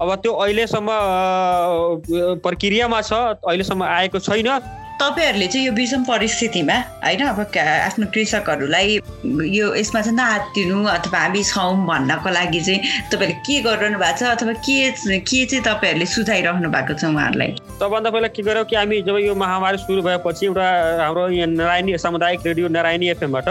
अब 0.00 0.14
त्यो 0.22 0.32
अहिलेसम्म 0.32 0.88
प्रक्रियामा 2.44 3.00
छ 3.02 3.12
अहिलेसम्म 3.12 3.82
आएको 3.84 4.18
छैन। 4.18 4.48
तपाईँहरूले 5.00 5.46
चाहिँ 5.46 5.66
यो 5.66 5.72
विषम 5.72 6.04
परिस्थितिमा 6.04 6.74
होइन 7.06 7.22
अब 7.26 7.40
आफ्नो 7.54 8.06
कृषकहरूलाई 8.14 8.98
यो 9.58 9.66
यसमा 9.74 10.00
चाहिँ 10.02 10.16
नहातिनु 10.16 10.78
अथवा 10.90 11.18
हामी 11.18 11.42
छौँ 11.44 11.86
भन्नको 11.86 12.30
लागि 12.34 12.60
चाहिँ 12.66 12.80
तपाईँहरूले 13.10 13.38
के 13.46 13.60
गरिरहनु 13.62 13.98
भएको 13.98 14.18
छ 14.18 14.22
अथवा 14.34 14.52
के 14.66 14.76
के 15.22 15.44
चाहिँ 15.46 15.64
तपाईँहरूले 15.64 16.06
सुझाइरहनु 16.06 16.68
भएको 16.70 16.94
छ 16.98 17.04
उहाँहरूलाई? 17.14 17.50
सबभन्दा 17.78 18.10
पहिला 18.10 18.28
के 18.34 18.42
गर्यो 18.42 18.64
कि 18.66 18.76
हामी 18.76 19.02
जब 19.06 19.16
यो 19.22 19.34
महामारी 19.38 19.78
सुरु 19.86 20.02
भएपछि 20.02 20.46
एउटा 20.46 20.66
हाम्रो 21.02 21.28
यहाँ 21.30 21.48
नारायणी 21.54 21.98
सामुदायिक 21.98 22.46
रेडियो 22.46 22.68
नारायणी 22.68 23.08
एफएमबाट 23.14 23.48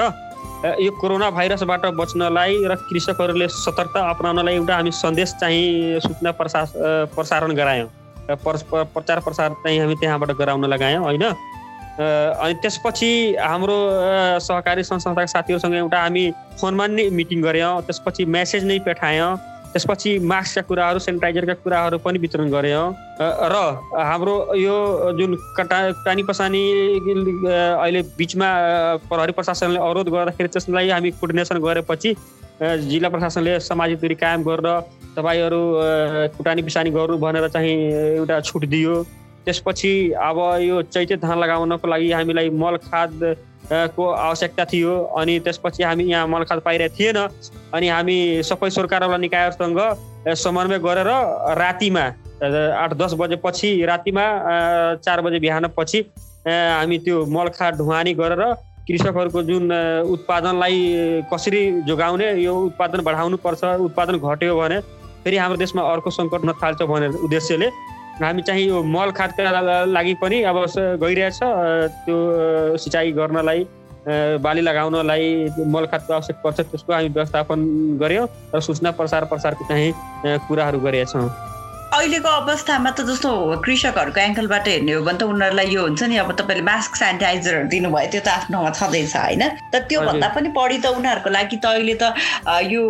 यो 0.83 0.91
कोरोना 0.99 1.29
भाइरसबाट 1.31 1.85
बच्नलाई 1.95 2.53
र 2.67 2.75
कृषकहरूले 2.91 3.47
सतर्कता 3.47 3.99
अप्नाउनलाई 4.09 4.55
एउटा 4.55 4.75
हामी 4.75 4.91
सन्देश 4.91 5.33
चाहिँ 5.39 5.99
सूचना 6.03 6.31
प्रसा 6.35 6.65
प्रसारण 7.15 7.55
गरायौँ। 7.55 7.89
प्रचार 8.29 9.19
प्रसार 9.19 9.49
चाहिँ 9.63 9.79
हामी 9.79 9.95
त्यहाँबाट 9.95 10.31
गराउन 10.37 10.65
लगायौँ 10.65 11.03
होइन? 11.03 11.23
अनि 11.97 12.53
त्यसपछि 12.61 13.11
हाम्रो 13.41 13.77
सहकारी 14.39 14.83
संस्थाका 14.83 15.25
साथीहरूसँग 15.25 15.75
एउटा 15.75 16.01
हामी 16.01 16.31
फोनमा 16.61 16.87
नै 16.87 17.09
मिटिङ 17.09 17.41
गऱ्यौँ 17.41 17.81
त्यसपछि 17.87 18.25
मेसेज 18.25 18.65
नै 18.65 18.79
पठायौँ 18.85 19.35
त्यसपछि 19.73 20.11
मास्कका 20.19 20.61
कुराहरू 20.67 20.99
सेनिटाइजरका 20.99 21.53
कुराहरू 21.63 21.97
पनि 22.05 22.19
वितरण 22.19 22.49
गऱ्यौँ। 22.51 22.85
र 23.19 23.55
हाम्रो 23.97 24.35
यो 24.55 24.77
जुन 25.17 25.35
कटा 25.57 25.79
टानी 26.05 26.23
पसानी 26.23 26.63
अहिले 27.01 28.01
बिचमा 28.17 28.49
प्रहरी 29.09 29.31
प्रशासनले 29.31 29.79
अवरोध 29.79 30.09
गर्दाखेरि 30.09 30.49
त्यसलाई 30.49 30.89
हामी 30.89 31.11
कोर्डिनेसन 31.19 31.57
गरेपछि 31.57 32.13
जिल्ला 32.61 33.09
प्रशासनले 33.09 33.59
सामाजिक 33.59 33.99
दूरी 34.01 34.15
कायम 34.15 34.43
गरेर 34.43 34.67
तपाईँहरू 35.15 35.61
कुटानी 36.37 36.61
पिसानी 36.61 36.89
गर्नु 36.89 37.17
भनेर 37.17 37.47
चाहिँ 37.49 37.75
एउटा 38.17 38.39
छुट 38.41 38.65
दियो। 38.65 38.95
त्यसपछि 39.45 39.93
अब 40.19 40.37
यो 40.61 40.81
चैते 40.89 41.15
धान 41.17 41.37
लगाउनको 41.39 41.87
लागि 41.87 42.11
हामीलाई 42.11 42.49
मल 42.51 42.77
खाद 42.83 43.11
को 43.93 44.03
आवश्यकता 44.09 44.65
थियो 44.65 44.93
अनि 45.19 45.39
त्यसपछि 45.45 45.83
हामी 45.83 46.03
यहाँ 46.03 46.27
मल 46.27 46.43
खाद 46.49 46.59
पाइरहेको 46.65 46.95
थिएन 46.97 47.17
अनि 47.73 47.87
हामी 47.87 48.17
सबै 48.43 48.69
सरकारवाला 48.69 49.17
निकायहरूसँग 49.17 50.33
समन्वय 50.35 50.79
गरेर 50.79 51.09
रातिमा 51.57 52.05
आठ 52.75 52.93
दस 52.93 53.13
बजेपछि 53.19 53.69
रातिमा 53.85 54.25
चार 54.97 55.21
बजे 55.21 55.39
बिहान 55.39 55.67
पछि 55.77 55.99
हामी 56.47 56.97
त्यो 57.05 57.25
मल 57.27 57.49
खाद 57.53 57.77
ढुवानी 57.77 58.13
गरेर 58.13 58.43
कृषकहरूको 58.87 59.41
जुन 59.43 59.71
उत्पादनलाई 60.09 60.77
कसरी 61.31 61.61
जोगाउने 61.83 62.27
यो 62.39 62.53
उत्पादन 62.65 63.01
बढाउनु 63.03 63.37
पर्छ 63.39 63.63
उत्पादन 63.83 64.17
घट्यो 64.17 64.55
भने 64.55 64.79
फेरि 65.23 65.37
हाम्रो 65.37 65.57
देशमा 65.57 65.81
अर्को 65.89 66.11
सङ्कट 66.11 66.45
नथाल्छ 66.45 66.83
भनेर 66.85 67.17
उद्देश्यले 67.21 67.67
हामी 68.19 68.41
चाहिँ 68.43 68.67
यो 68.67 68.83
मल 68.85 69.11
खादका 69.13 69.83
लागि 69.87 70.13
पनि 70.21 70.41
अब 70.45 70.63
गइरहेछ 71.01 71.39
त्यो 72.05 72.77
सिँचाइ 72.77 73.11
गर्नलाई 73.13 73.67
बाली 74.39 74.61
लगाउनलाई 74.61 75.27
मल 75.67 75.85
खादको 75.87 76.13
आवश्यक 76.13 76.41
पर्छ 76.43 76.59
त्यसको 76.61 76.93
हामी 76.93 77.09
व्यवस्थापन 77.09 77.67
गऱ्यौँ 77.99 78.27
र 78.55 78.61
सूचना 78.61 78.91
प्रसार 78.93 79.25
प्रसारको 79.25 79.67
चाहिँ 79.67 79.93
कुराहरू 80.47 80.79
गरेका 80.79 81.11
छौँ 81.11 81.29
अहिलेको 81.93 82.29
अवस्थामा 82.29 82.89
त 82.91 83.03
जस्तो 83.07 83.29
कृषकहरूको 83.65 84.19
एङ्कलबाट 84.19 84.67
हेर्ने 84.67 84.91
हो 84.91 85.01
भने 85.03 85.17
त 85.17 85.23
उनीहरूलाई 85.23 85.67
यो 85.73 85.81
हुन्छ 85.81 86.03
नि 86.11 86.17
अब 86.19 86.31
तपाईँले 86.39 86.63
मास्क 86.67 86.95
सेनिटाइजरहरू 86.99 87.67
दिनुभयो 87.73 88.09
त्यो 88.11 88.21
त 88.21 88.27
आफ्नोमा 88.27 88.71
छँदैछ 88.79 89.15
होइन? 89.15 89.43
त 89.71 89.79
त्योभन्दा 89.87 90.27
पनि 90.35 90.49
बढी 90.57 90.77
त 90.77 90.91
उनीहरूको 90.99 91.29
लागि 91.31 91.57
त 91.57 91.65
अहिले 91.71 91.95
त 91.95 92.03
यो 92.67 92.83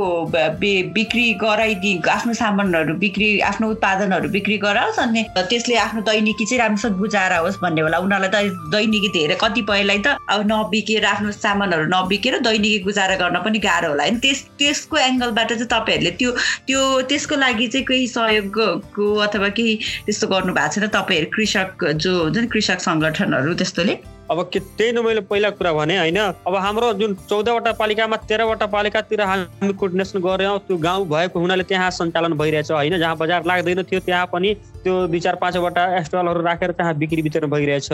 बिक्री 0.97 1.25
गराइदि 1.43 1.91
आफ्नो 2.15 2.33
सामानहरू 2.41 2.95
बिक्री 3.03 3.29
आफ्नो 3.51 3.69
उत्पादनहरू 3.75 4.29
बिक्री 4.37 4.57
गराओस् 4.65 4.99
अनि 5.05 5.23
त्यसले 5.37 5.77
आफ्नो 5.85 6.01
दैनिकी 6.09 6.45
चाहिँ 6.45 6.59
राम्रोसँग 6.63 6.97
गुजारा 6.97 7.37
होस् 7.45 7.61
भन्ने 7.61 7.81
होला। 7.85 7.97
उनीहरूलाई 8.07 8.49
त 8.49 8.73
दैनिकी 8.73 9.09
धेरै 9.19 9.37
कतिपयलाई 9.45 10.01
त 10.01 10.17
अब 10.25 10.41
नबिकेर 10.53 11.05
आफ्नो 11.13 11.31
सामानहरू 11.37 11.85
नबिकेर 11.93 12.39
दैनिकी 12.49 12.79
गुजारा 12.89 13.21
गर्न 13.21 13.37
पनि 13.45 13.59
गाह्रो 13.69 13.93
होला। 13.93 14.09
होइन 14.09 14.19
त्यस 14.25 14.43
त्यसको 14.57 14.97
एङ्गलबाट 15.05 15.53
चाहिँ 15.53 15.71
तपाईँहरूले 15.77 16.11
त्यो 16.17 16.35
त्यो 16.67 16.81
त्यसको 17.13 17.35
लागि 17.45 17.67
चाहिँ 17.77 17.85
केही 17.93 18.07
सहयोग 18.17 18.85
को 18.97 19.13
अथवा 19.21 19.49
केही 19.57 19.75
त्यस्तो 20.05 20.27
गर्नु 20.27 20.53
भएको 20.53 20.73
छैन 20.73 20.87
तपाईँहरू 20.89 21.31
कृषक 21.35 21.83
जो 22.03 22.11
हुन्छ 22.23 22.37
नि 22.37 22.47
कृषक 22.53 22.79
सङ्गठनहरू 22.81 23.53
त्यस्तोले? 23.55 23.95
अब 24.31 24.39
के 24.53 24.59
त्यही 24.59 24.91
न 24.91 24.99
मैले 25.05 25.21
पहिला 25.23 25.49
कुरा 25.55 25.71
भने 25.73 25.97
होइन? 25.97 26.17
अब 26.19 26.55
हाम्रो 26.55 26.93
जुन 26.99 27.13
चौधवटा 27.29 27.71
पालिकामा 27.79 28.15
तेह्रवटा 28.27 28.65
पालिकातिर 28.67 29.21
हामी 29.21 29.73
कोर्डिनेसन 29.73 30.19
गऱ्यौँ 30.19 30.57
त्यो 30.67 30.77
गाउँ 30.77 31.07
भएको 31.07 31.39
हुनाले 31.39 31.63
त्यहाँ 31.63 31.89
सञ्चालन 31.95 32.33
भइरहेछ 32.35 32.71
होइन? 32.71 32.97
जहाँ 32.99 33.15
बजार 33.17 33.45
लाग्दैन 33.47 33.83
थियो 33.83 33.99
त्यहाँ 34.03 34.25
पनि 34.33 34.53
त्यो 34.83 34.95
दुई 35.07 35.19
चार 35.19 35.35
पाँचवटा 35.41 35.83
स्टलहरू 36.03 36.41
राखेर 36.43 36.71
त्यहाँ 36.71 36.93
बिक्री 36.97 37.21
वितरण 37.21 37.49
भइरहेछ। 37.49 37.91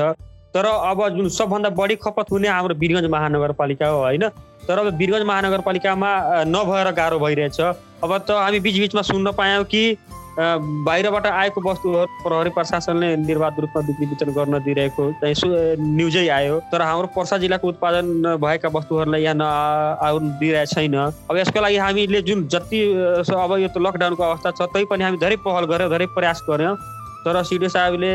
तर 0.53 0.65
अब 0.65 1.07
जुन 1.17 1.29
सबभन्दा 1.29 1.69
बढी 1.77 1.95
खपत 2.01 2.31
हुने 2.31 2.48
हाम्रो 2.48 2.75
वीरगञ्ज 2.81 3.10
महानगरपालिका 3.10 3.88
हो 3.88 4.01
होइन? 4.01 4.27
तर 4.67 4.79
अब 4.79 4.98
वीरगञ्ज 4.98 5.24
महानगरपालिकामा 5.27 6.10
नभएर 6.48 6.91
गाह्रो 6.98 7.19
भइरहेछ। 7.19 7.60
अब 7.62 8.17
त 8.17 8.31
हामी 8.31 8.60
बिचबिचमा 8.60 9.01
सुन्न 9.01 9.31
पायौँ 9.38 9.63
कि 9.65 9.83
बाहिरबाट 10.40 11.25
आएको 11.28 11.62
वस्तुहरू 11.62 12.24
प्रहरी 12.24 12.50
प्रशासनले 12.50 13.16
निर्वाध 13.18 13.60
रूपमा 13.60 13.82
बिक्री 13.88 14.06
वितरण 14.06 14.32
गर्न 14.34 14.60
दिइरहेको 14.66 15.12
चाहिँ 15.22 15.78
न्युजै 15.78 16.28
आयो। 16.28 16.60
तर 16.72 16.82
हाम्रो 16.82 17.08
पर्सा 17.16 17.38
जिल्लाको 17.38 17.68
उत्पादन 17.68 18.38
भएका 18.42 18.70
वस्तुहरूलाई 18.74 19.22
यहाँ 19.24 19.36
नआउनु 19.38 20.30
दिइरहेको 20.40 20.74
छैन। 20.74 20.96
अब 21.30 21.38
यसको 21.38 21.62
लागि 21.62 21.78
हामीले 21.78 22.22
जुन 22.25 22.48
जति 22.50 22.80
अब 23.30 23.52
यो 23.62 23.68
त 23.68 23.78
लकडाउनको 23.78 24.24
अवस्था 24.24 24.52
छ 24.58 24.62
तै 24.74 24.84
पनि 24.90 25.04
हामी 25.04 25.18
धेरै 25.22 25.38
पहल 25.46 25.66
गऱ्यौँ 25.70 25.90
धेरै 25.90 26.06
प्रयास 26.18 26.42
गऱ्यौँ 26.50 26.75
तर 27.24 27.42
सिडिओ 27.44 27.70
साहबले 27.70 28.12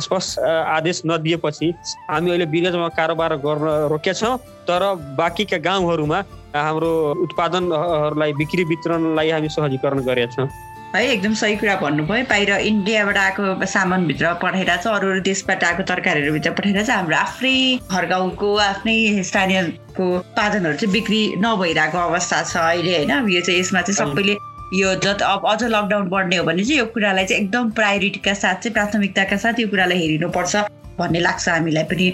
स्पष्ट 0.00 0.38
आदेश 0.38 1.02
नदिएपछि 1.06 1.68
हामी 2.10 2.30
अहिले 2.30 2.46
विगतमा 2.52 2.88
कारोबार 2.94 3.36
गर्न 3.40 3.64
रोकेका 3.90 4.12
छौँ 4.20 4.36
तर 4.68 4.82
बाँकीका 5.18 5.58
गाउँहरूमा 5.64 6.18
हाम्रो 6.54 6.90
उत्पादनहरूलाई 7.24 8.32
बिक्री 8.38 8.64
वितरणलाई 8.70 9.30
हामी 9.30 9.48
सहजीकरण 9.48 10.00
गरेका 10.04 10.36
छौँ 10.36 10.48
है 10.94 11.02
एकदम 11.08 11.34
सही 11.34 11.56
कुरा 11.56 11.74
भन्नुभयो। 11.76 12.24
बाहिर 12.30 12.50
इन्डियाबाट 12.68 13.16
आएको 13.18 13.66
सामानभित्र 13.66 14.32
पठाइरहेको 14.42 14.82
छ 14.82 14.86
अरू 14.92 15.10
अरू 15.10 15.20
देशबाट 15.28 15.64
आएको 15.64 15.82
तरकारीहरूभित्र 15.90 16.50
पठाइरहेको 16.52 16.86
छ 16.86 16.90
हाम्रो 16.90 17.16
आफ्नै 17.16 17.54
घर 17.90 18.06
गाउँको 18.06 18.54
आफ्नै 18.64 18.96
स्थानीयको 19.24 20.08
उत्पादनहरू 20.16 20.76
चाहिँ 20.76 20.92
बिक्री 20.92 21.22
नभइरहेको 21.44 21.98
अवस्था 21.98 22.42
छ 22.42 22.56
अहिले 22.56 22.96
होइन? 22.96 23.12
यो 23.28 23.40
चाहिँ 23.40 23.60
यसमा 23.60 23.82
चाहिँ 23.82 23.96
सबैले 24.00 24.36
यो 24.80 24.94
जत 25.04 25.22
अब 25.22 25.46
अझ 25.48 25.62
लकडाउन 25.64 26.08
बढ्ने 26.08 26.36
हो 26.36 26.44
भने 26.44 26.64
चाहिँ 26.64 26.78
यो 26.78 26.84
कुरालाई 26.92 27.24
चाहिँ 27.24 27.42
एकदम 27.42 27.70
प्रायोरिटीका 27.80 28.34
साथ 28.34 28.60
चाहिँ 28.60 28.72
प्राथमिकताका 28.74 29.36
साथ 29.36 29.60
यो 29.60 29.68
कुरालाई 29.68 29.98
हेरिनुपर्छ 29.98 30.56
भन्ने 31.00 31.20
लाग्छ 31.20 31.48
हामीलाई 31.48 31.84
पनि। 31.92 32.10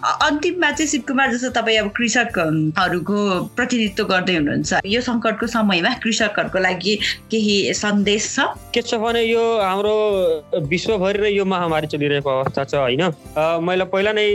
अन्तिममा 0.00 0.70
चाहिँ 0.72 0.88
शिवकुमार 0.88 1.30
जस्तो 1.32 1.50
तपाईँ 1.60 1.78
अब 1.78 1.88
कृषकहरूको 1.96 3.18
प्रतिनिधित्व 3.56 4.04
गर्दै 4.08 4.34
हुनुहुन्छ। 4.36 4.80
यो 4.86 5.00
सङ्कटको 5.00 5.46
समयमा 5.46 5.90
कृषकहरूको 6.00 6.58
लागि 6.58 6.94
केही 7.30 7.74
सन्देश 7.76 8.24
छ? 8.34 8.48
के 8.72 8.80
छ 8.80 8.94
भने 8.96 9.22
यो 9.28 9.44
हाम्रो 9.60 10.64
विश्वभरि 10.72 11.20
नै 11.20 11.30
यो 11.36 11.44
महामारी 11.44 11.86
चलिरहेको 11.92 12.30
अवस्था 12.30 12.64
छ 12.64 12.74
होइन? 12.80 13.02
मैले 13.60 13.84
पहिला 13.92 14.12
नै 14.16 14.26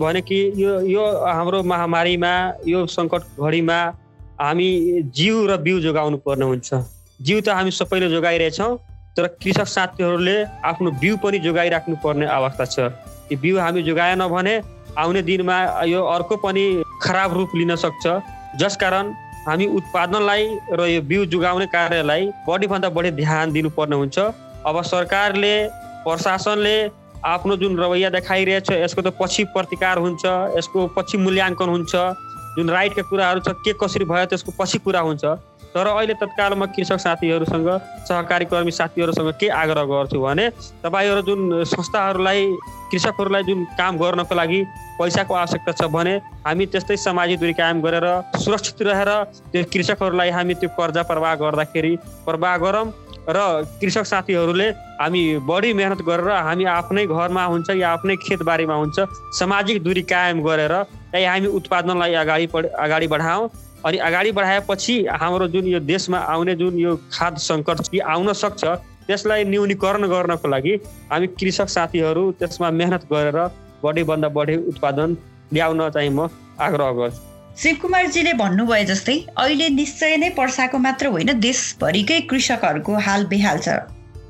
भने 0.00 0.20
कि 0.24 0.40
यो 0.56 0.80
यो 0.88 1.04
हाम्रो 1.28 1.62
महामारीमा 1.68 2.32
यो 2.64 2.86
सङ्कट 2.88 3.22
घडीमा 3.44 3.78
हामी 4.40 4.68
जिउ 5.12 5.46
र 5.46 5.56
बिउ 5.60 5.80
जोगाउनु 5.84 6.16
पर्ने 6.24 6.44
हुन्छ। 6.48 6.68
जिउ 7.20 7.40
त 7.44 7.48
हामी 7.60 7.70
सबैले 7.76 8.08
जोगाइरहेछौँ 8.08 8.72
तर 9.16 9.26
कृषक 9.36 9.68
साथीहरूले 9.68 10.36
आफ्नो 10.64 10.90
बिउ 10.96 11.16
पनि 11.20 11.38
जोगाइराख्नु 11.44 11.96
पर्ने 12.00 12.26
अवस्था 12.26 12.64
छ। 12.64 12.78
यो 13.28 13.36
बिउ 13.36 13.58
हामी 13.60 13.82
जोगाएन 13.84 14.26
भने 14.26 14.54
आउने 14.98 15.22
दिनमा 15.22 15.56
यो 15.86 16.02
अर्को 16.04 16.36
पनि 16.36 16.64
खराब 17.02 17.32
रूप 17.34 17.50
लिन 17.56 17.74
सक्छ। 17.76 18.06
जसकारण 18.60 19.12
हामी 19.46 19.66
उत्पादनलाई 19.76 20.44
र 20.72 20.86
यो 20.86 21.00
बिउ 21.02 21.24
जोगाउने 21.32 21.66
कार्यलाई 21.66 22.26
बढीभन्दा 22.48 22.88
बढी 22.90 23.10
ध्यान 23.18 23.52
दिनुपर्ने 23.52 23.96
हुन्छ। 23.96 24.18
अब 24.66 24.82
सरकारले 24.84 25.54
प्रशासनले 26.04 26.76
आफ्नो 27.24 27.56
जुन 27.56 27.76
रवैया 27.78 28.10
देखाइरहेछ 28.10 28.70
यसको 28.72 29.02
त 29.02 29.12
पछि 29.20 29.44
प्रतिकार 29.54 29.98
हुन्छ 29.98 30.24
यसको 30.58 30.86
पछि 30.96 31.18
मूल्याङ्कन 31.18 31.68
हुन्छ। 31.68 31.94
जुन 32.56 32.70
राइटका 32.70 33.02
कुराहरू 33.08 33.40
छ 33.40 33.54
के 33.64 33.72
कसरी 33.80 34.04
भयो 34.04 34.26
त्यसको 34.26 34.52
पछि 34.58 34.78
कुरा 34.84 35.00
हुन्छ। 35.00 35.24
तर 35.74 35.86
अहिले 35.86 36.14
तत्कालमा 36.20 36.66
कृषक 36.76 36.98
साथीहरूसँग 36.98 37.68
सहकारी 38.08 38.44
कर्मी 38.44 38.70
साथीहरूसँग 38.72 39.32
के 39.40 39.48
आग्रह 39.54 39.84
गर्छु 39.90 40.20
भने 40.20 40.48
तपाईँहरू 40.84 41.22
जुन 41.22 41.64
संस्थाहरूलाई 41.72 42.46
कृषकहरूलाई 42.92 43.42
जुन 43.44 43.64
काम 43.78 43.98
गर्नको 43.98 44.34
लागि 44.34 44.60
पैसाको 44.98 45.34
आवश्यकता 45.34 45.72
छ 45.72 45.90
भने 45.92 46.14
हामी 46.46 46.66
त्यस्तै 46.72 46.96
सामाजिक 46.98 47.38
दूरी 47.40 47.52
कायम 47.60 47.82
गरेर 47.82 48.06
सुरक्षित 48.38 48.82
रहेर 48.88 49.12
त्यो 49.52 49.62
कृषकहरूलाई 49.72 50.30
हामी 50.38 50.54
त्यो 50.58 50.74
कर्जा 50.80 51.02
प्रवाह 51.12 51.34
गर्दाखेरि 51.44 51.94
प्रवाह 52.26 52.56
गरौँ 52.64 52.84
र 53.28 53.40
कृषक 53.80 54.06
साथीहरूले 54.10 54.68
हामी 55.00 55.22
बढी 55.46 55.72
मेहनत 55.78 56.02
गरेर 56.02 56.28
हामी 56.48 56.64
आफ्नै 56.74 57.06
घरमा 57.06 57.44
हुन्छ 57.46 57.70
या 57.78 57.90
आफ्नै 57.94 58.16
खेतबारीमा 58.26 58.74
हुन्छ 58.74 59.06
सामाजिक 59.38 59.82
दूरी 59.82 60.02
कायम 60.12 60.42
गरेर 60.42 60.74
त्यही 61.12 61.24
हामी 61.24 61.48
उत्पादनलाई 61.58 62.14
अगाडि 62.22 62.46
अगाडि 62.86 63.06
बढाउँ। 63.14 63.48
अनि 63.86 63.98
अगाडि 64.08 64.32
बढाएपछि 64.32 64.94
हाम्रो 65.20 65.48
जुन 65.48 65.66
यो 65.66 65.80
देशमा 65.86 66.18
आउने 66.32 66.54
जुन 66.54 66.78
यो 66.78 66.96
खाद्य 67.12 67.40
सङ्कट 67.40 67.78
आउन 68.14 68.32
सक्छ 68.42 68.64
त्यसलाई 69.06 69.44
न्यूनीकरण 69.44 70.06
गर्नको 70.08 70.48
लागि 70.48 70.74
हामी 71.12 71.26
कृषक 71.40 71.68
साथीहरू 71.68 72.30
त्यसमा 72.40 72.70
मेहनत 72.80 73.06
गरेर 73.12 73.38
बढीभन्दा 73.84 74.28
बढी 74.36 74.56
उत्पादन 74.72 75.16
ल्याउन 75.52 75.88
चाहिँ 75.90 76.10
म 76.10 76.28
आग्रह 76.60 76.90
गर्छु। 76.98 77.22
शिवकुमारजीले 77.62 78.32
भन्नुभयो 78.42 78.84
जस्तै 78.90 79.16
अहिले 79.38 79.68
निश्चय 79.78 80.16
नै 80.16 80.28
पर्साको 80.36 80.78
मात्र 80.84 81.06
होइन 81.16 81.32
देशभरिकै 81.40 82.20
कृषकहरूको 82.30 82.98
हाल 83.08 83.24
बेहाल 83.32 83.58
छ। 83.58 83.80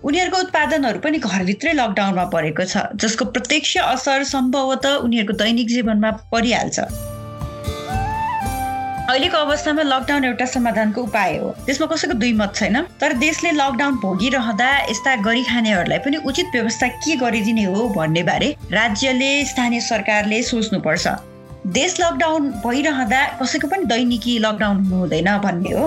उनीहरूको 0.08 0.38
उत्पादनहरू 0.46 0.98
पनि 1.04 1.18
घरभित्रै 1.18 1.72
लकडाउनमा 1.76 2.24
परेको 2.34 2.64
छ 2.64 2.84
जसको 2.96 3.24
प्रत्यक्ष 3.36 3.76
असर 3.84 4.22
सम्भवतः 4.32 5.04
उनीहरूको 5.04 5.38
दैनिक 5.44 5.68
जीवनमा 5.74 6.10
परिहाल्छ। 6.32 6.78
अहिलेको 9.10 9.36
अवस्थामा 9.36 9.82
लकडाउन 9.82 10.24
एउटा 10.24 10.46
समाधानको 10.46 11.02
उपाय 11.02 11.36
हो। 11.36 11.48
त्यसमा 11.66 11.86
कसैको 11.92 12.14
दुई 12.14 12.32
मत 12.32 12.52
छैन 12.54 12.76
तर 13.00 13.12
देशले 13.18 13.50
लकडाउन 13.52 13.94
भोगिरहँदा 14.02 14.68
यस्ता 14.90 15.14
गरी 15.26 15.42
खानेहरूलाई 15.44 15.98
पनि 15.98 16.16
उचित 16.30 16.46
व्यवस्था 16.54 16.86
के 17.02 17.16
गरिदिने 17.18 17.64
हो 17.64 17.88
भन्ने 17.96 18.22
बारे 18.22 18.48
राज्यले 18.72 19.30
स्थानीय 19.46 19.80
सरकारले 19.80 20.42
सोच्नुपर्छ। 20.42 21.06
देश 21.74 21.96
लकडाउन 22.00 22.46
भइरहँदा 22.62 23.24
कसैको 23.42 23.68
पनि 23.74 23.84
दैनिकी 23.90 24.38
लकडाउन 24.46 24.76
हुनु 24.84 24.96
हुँदैन 24.96 25.30
भन्ने 25.42 25.74
हो। 25.74 25.84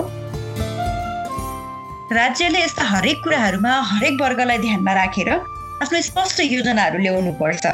राज्यले 2.12 2.64
यस्ता 2.64 2.84
हरेक 2.92 3.24
कुराहरूमा 3.24 3.72
हरेक 3.94 4.20
वर्गलाई 4.20 4.58
ध्यानमा 4.68 4.92
राखेर 5.00 5.30
आफ्नो 5.32 6.00
स्पष्ट 6.12 6.40
योजनाहरू 6.42 6.98
ल्याउनु 6.98 7.32
पर्छ 7.40 7.66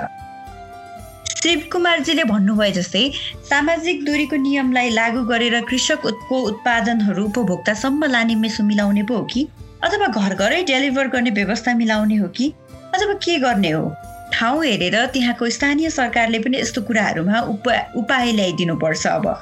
शिव 1.42 1.61
कुमारजीले 1.72 2.24
भन्नुभयो 2.29 2.72
जस्तै 2.72 3.03
सामाजिक 3.48 4.05
दूरीको 4.05 4.37
नियमलाई 4.37 4.90
लागू 4.92 5.20
गरेर 5.24 5.55
कृषकको 5.64 6.40
उत्पादनहरू 6.48 7.24
उपभोक्तासम्म 7.24 8.05
लाने 8.07 8.35
मेसो 8.37 8.64
मिलाउने 8.64 9.03
पो 9.03 9.16
हो 9.16 9.22
कि? 9.24 9.46
अथवा 9.83 10.07
घर 10.20 10.35
घरै 10.37 10.62
डेलिभर 10.70 11.09
गर्ने 11.09 11.31
व्यवस्था 11.31 11.74
मिलाउने 11.74 12.16
हो 12.16 12.29
कि? 12.37 12.53
अथवा 12.94 13.14
के 13.24 13.38
गर्ने 13.38 13.70
हो? 13.70 13.88
ठाउँ 14.33 14.64
हेरेर 14.64 14.98
त्यहाँको 15.07 15.48
स्थानीय 15.50 15.90
सरकारले 15.90 16.38
पनि 16.44 16.61
यस्तो 16.61 16.83
कुराहरूमा 16.83 17.40
उपा 17.55 17.81
उपाय 17.96 18.33
ल्याइदिनुपर्छ 18.33 19.07
अब। 19.07 19.33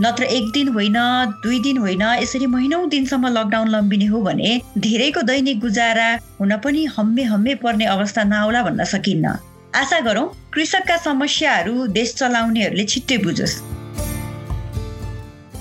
नत्र 0.00 0.32
एक 0.32 0.50
दिन 0.54 0.68
होइन 0.72 0.98
दुई 1.44 1.60
दिन 1.60 1.84
होइन 1.84 2.08
यसरी 2.24 2.46
महिनौ 2.48 2.84
दिनसम्म 2.88 3.36
लकडाउन 3.36 3.68
लम्बिने 3.68 4.06
हो 4.08 4.22
भने 4.22 4.60
धेरैको 4.78 5.28
दैनिक 5.28 5.60
गुजारा 5.60 6.10
हुन 6.40 6.56
पनि 6.64 6.84
हम्मे 6.96 7.22
हम्मे 7.28 7.54
पर्ने 7.60 7.84
अवस्था 7.92 8.24
नआउला 8.24 8.62
भन्न 8.62 8.84
सकिन्न। 8.96 9.38
आशा 9.74 9.98
गरौँ 10.00 10.24
कृषकका 10.52 10.96
समस्याहरू 10.96 11.86
देश 11.96 12.14
चलाउनेहरूले 12.14 12.84
छिट्टै 12.84 13.16
बुझोस्। 13.18 13.54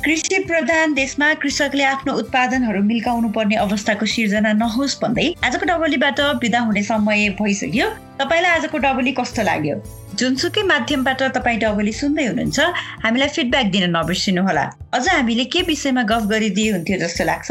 कृषि 0.04 0.39
प्रधान 0.47 0.93
देशमा 0.93 1.34
कृषकले 1.39 1.84
आफ्नो 1.86 2.13
उत्पादनहरू 2.19 2.82
मिल्काउनु 2.84 3.30
पर्ने 3.32 3.56
अवस्थाको 3.56 4.06
सिर्जना 4.06 4.52
नहोस् 4.60 5.00
भन्दै 5.02 5.28
आजको 5.47 5.65
डबलीबाट 5.65 6.19
विदा 6.43 6.60
हुने 6.60 6.84
समय 6.84 7.30
भइसक्यो। 7.39 7.88
तपाईँलाई 8.19 8.52
आजको 8.52 8.78
डबली 8.84 9.12
कस्तो 9.15 9.43
लाग्यो? 9.47 9.76
जुनसुकै 10.19 10.63
माध्यमबाट 10.67 11.21
तपाईँ 11.32 11.60
डबली 11.63 11.93
सुन्दै 11.95 12.26
हुनुहुन्छ 12.28 12.60
हामीलाई 13.08 13.30
फिडब्याक 13.32 13.67
दिन 13.71 13.95
नबिर्सिनुहोला। 13.95 14.65
अझ 14.91 15.08
हामीले 15.08 15.45
के 15.47 15.62
विषयमा 15.71 16.04
गफ 16.12 16.24
गरिदिए 16.28 16.71
हुन्थ्यो 16.71 16.97
जस्तो 17.00 17.24
लाग्छ 17.32 17.50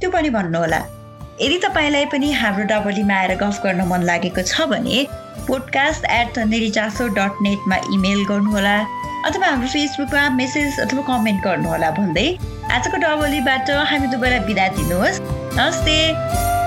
त्यो 0.00 0.08
पनि 0.10 0.30
भन्नुहोला। 0.32 0.80
यदि 1.42 1.58
तपाईँलाई 1.58 2.04
पनि 2.12 2.30
हाम्रो 2.32 2.64
डबलीमा 2.66 3.14
आएर 3.14 3.34
गफ 3.38 3.60
गर्न 3.64 3.86
मन 3.88 4.02
लागेको 4.02 4.42
छ 4.42 4.66
भने 4.70 5.06
पोडकास्ट 5.46 6.04
एट 6.10 6.36
थन्देरी 6.36 6.70
चासो 6.70 7.06
डट 7.14 7.42
नेटमा 7.42 7.76
इमेल 7.94 8.24
गर्नुहोला 8.30 8.76
अथवा 9.28 9.46
हाम्रो 9.46 9.68
फेसबुकमा 9.68 10.28
मेसेज 10.34 10.80
अथवा 10.80 11.06
कमेन्ट 11.06 11.44
गर्नुहोला 11.44 11.90
भन्दै 11.94 12.28
आजको 12.74 12.96
डबलीबाट 13.06 13.70
हामी 13.70 14.06
दुवैलाई 14.08 14.46
बिदा 14.50 14.68
दिनुहोस्। 14.76 15.20
नमस्ते। 15.58 16.57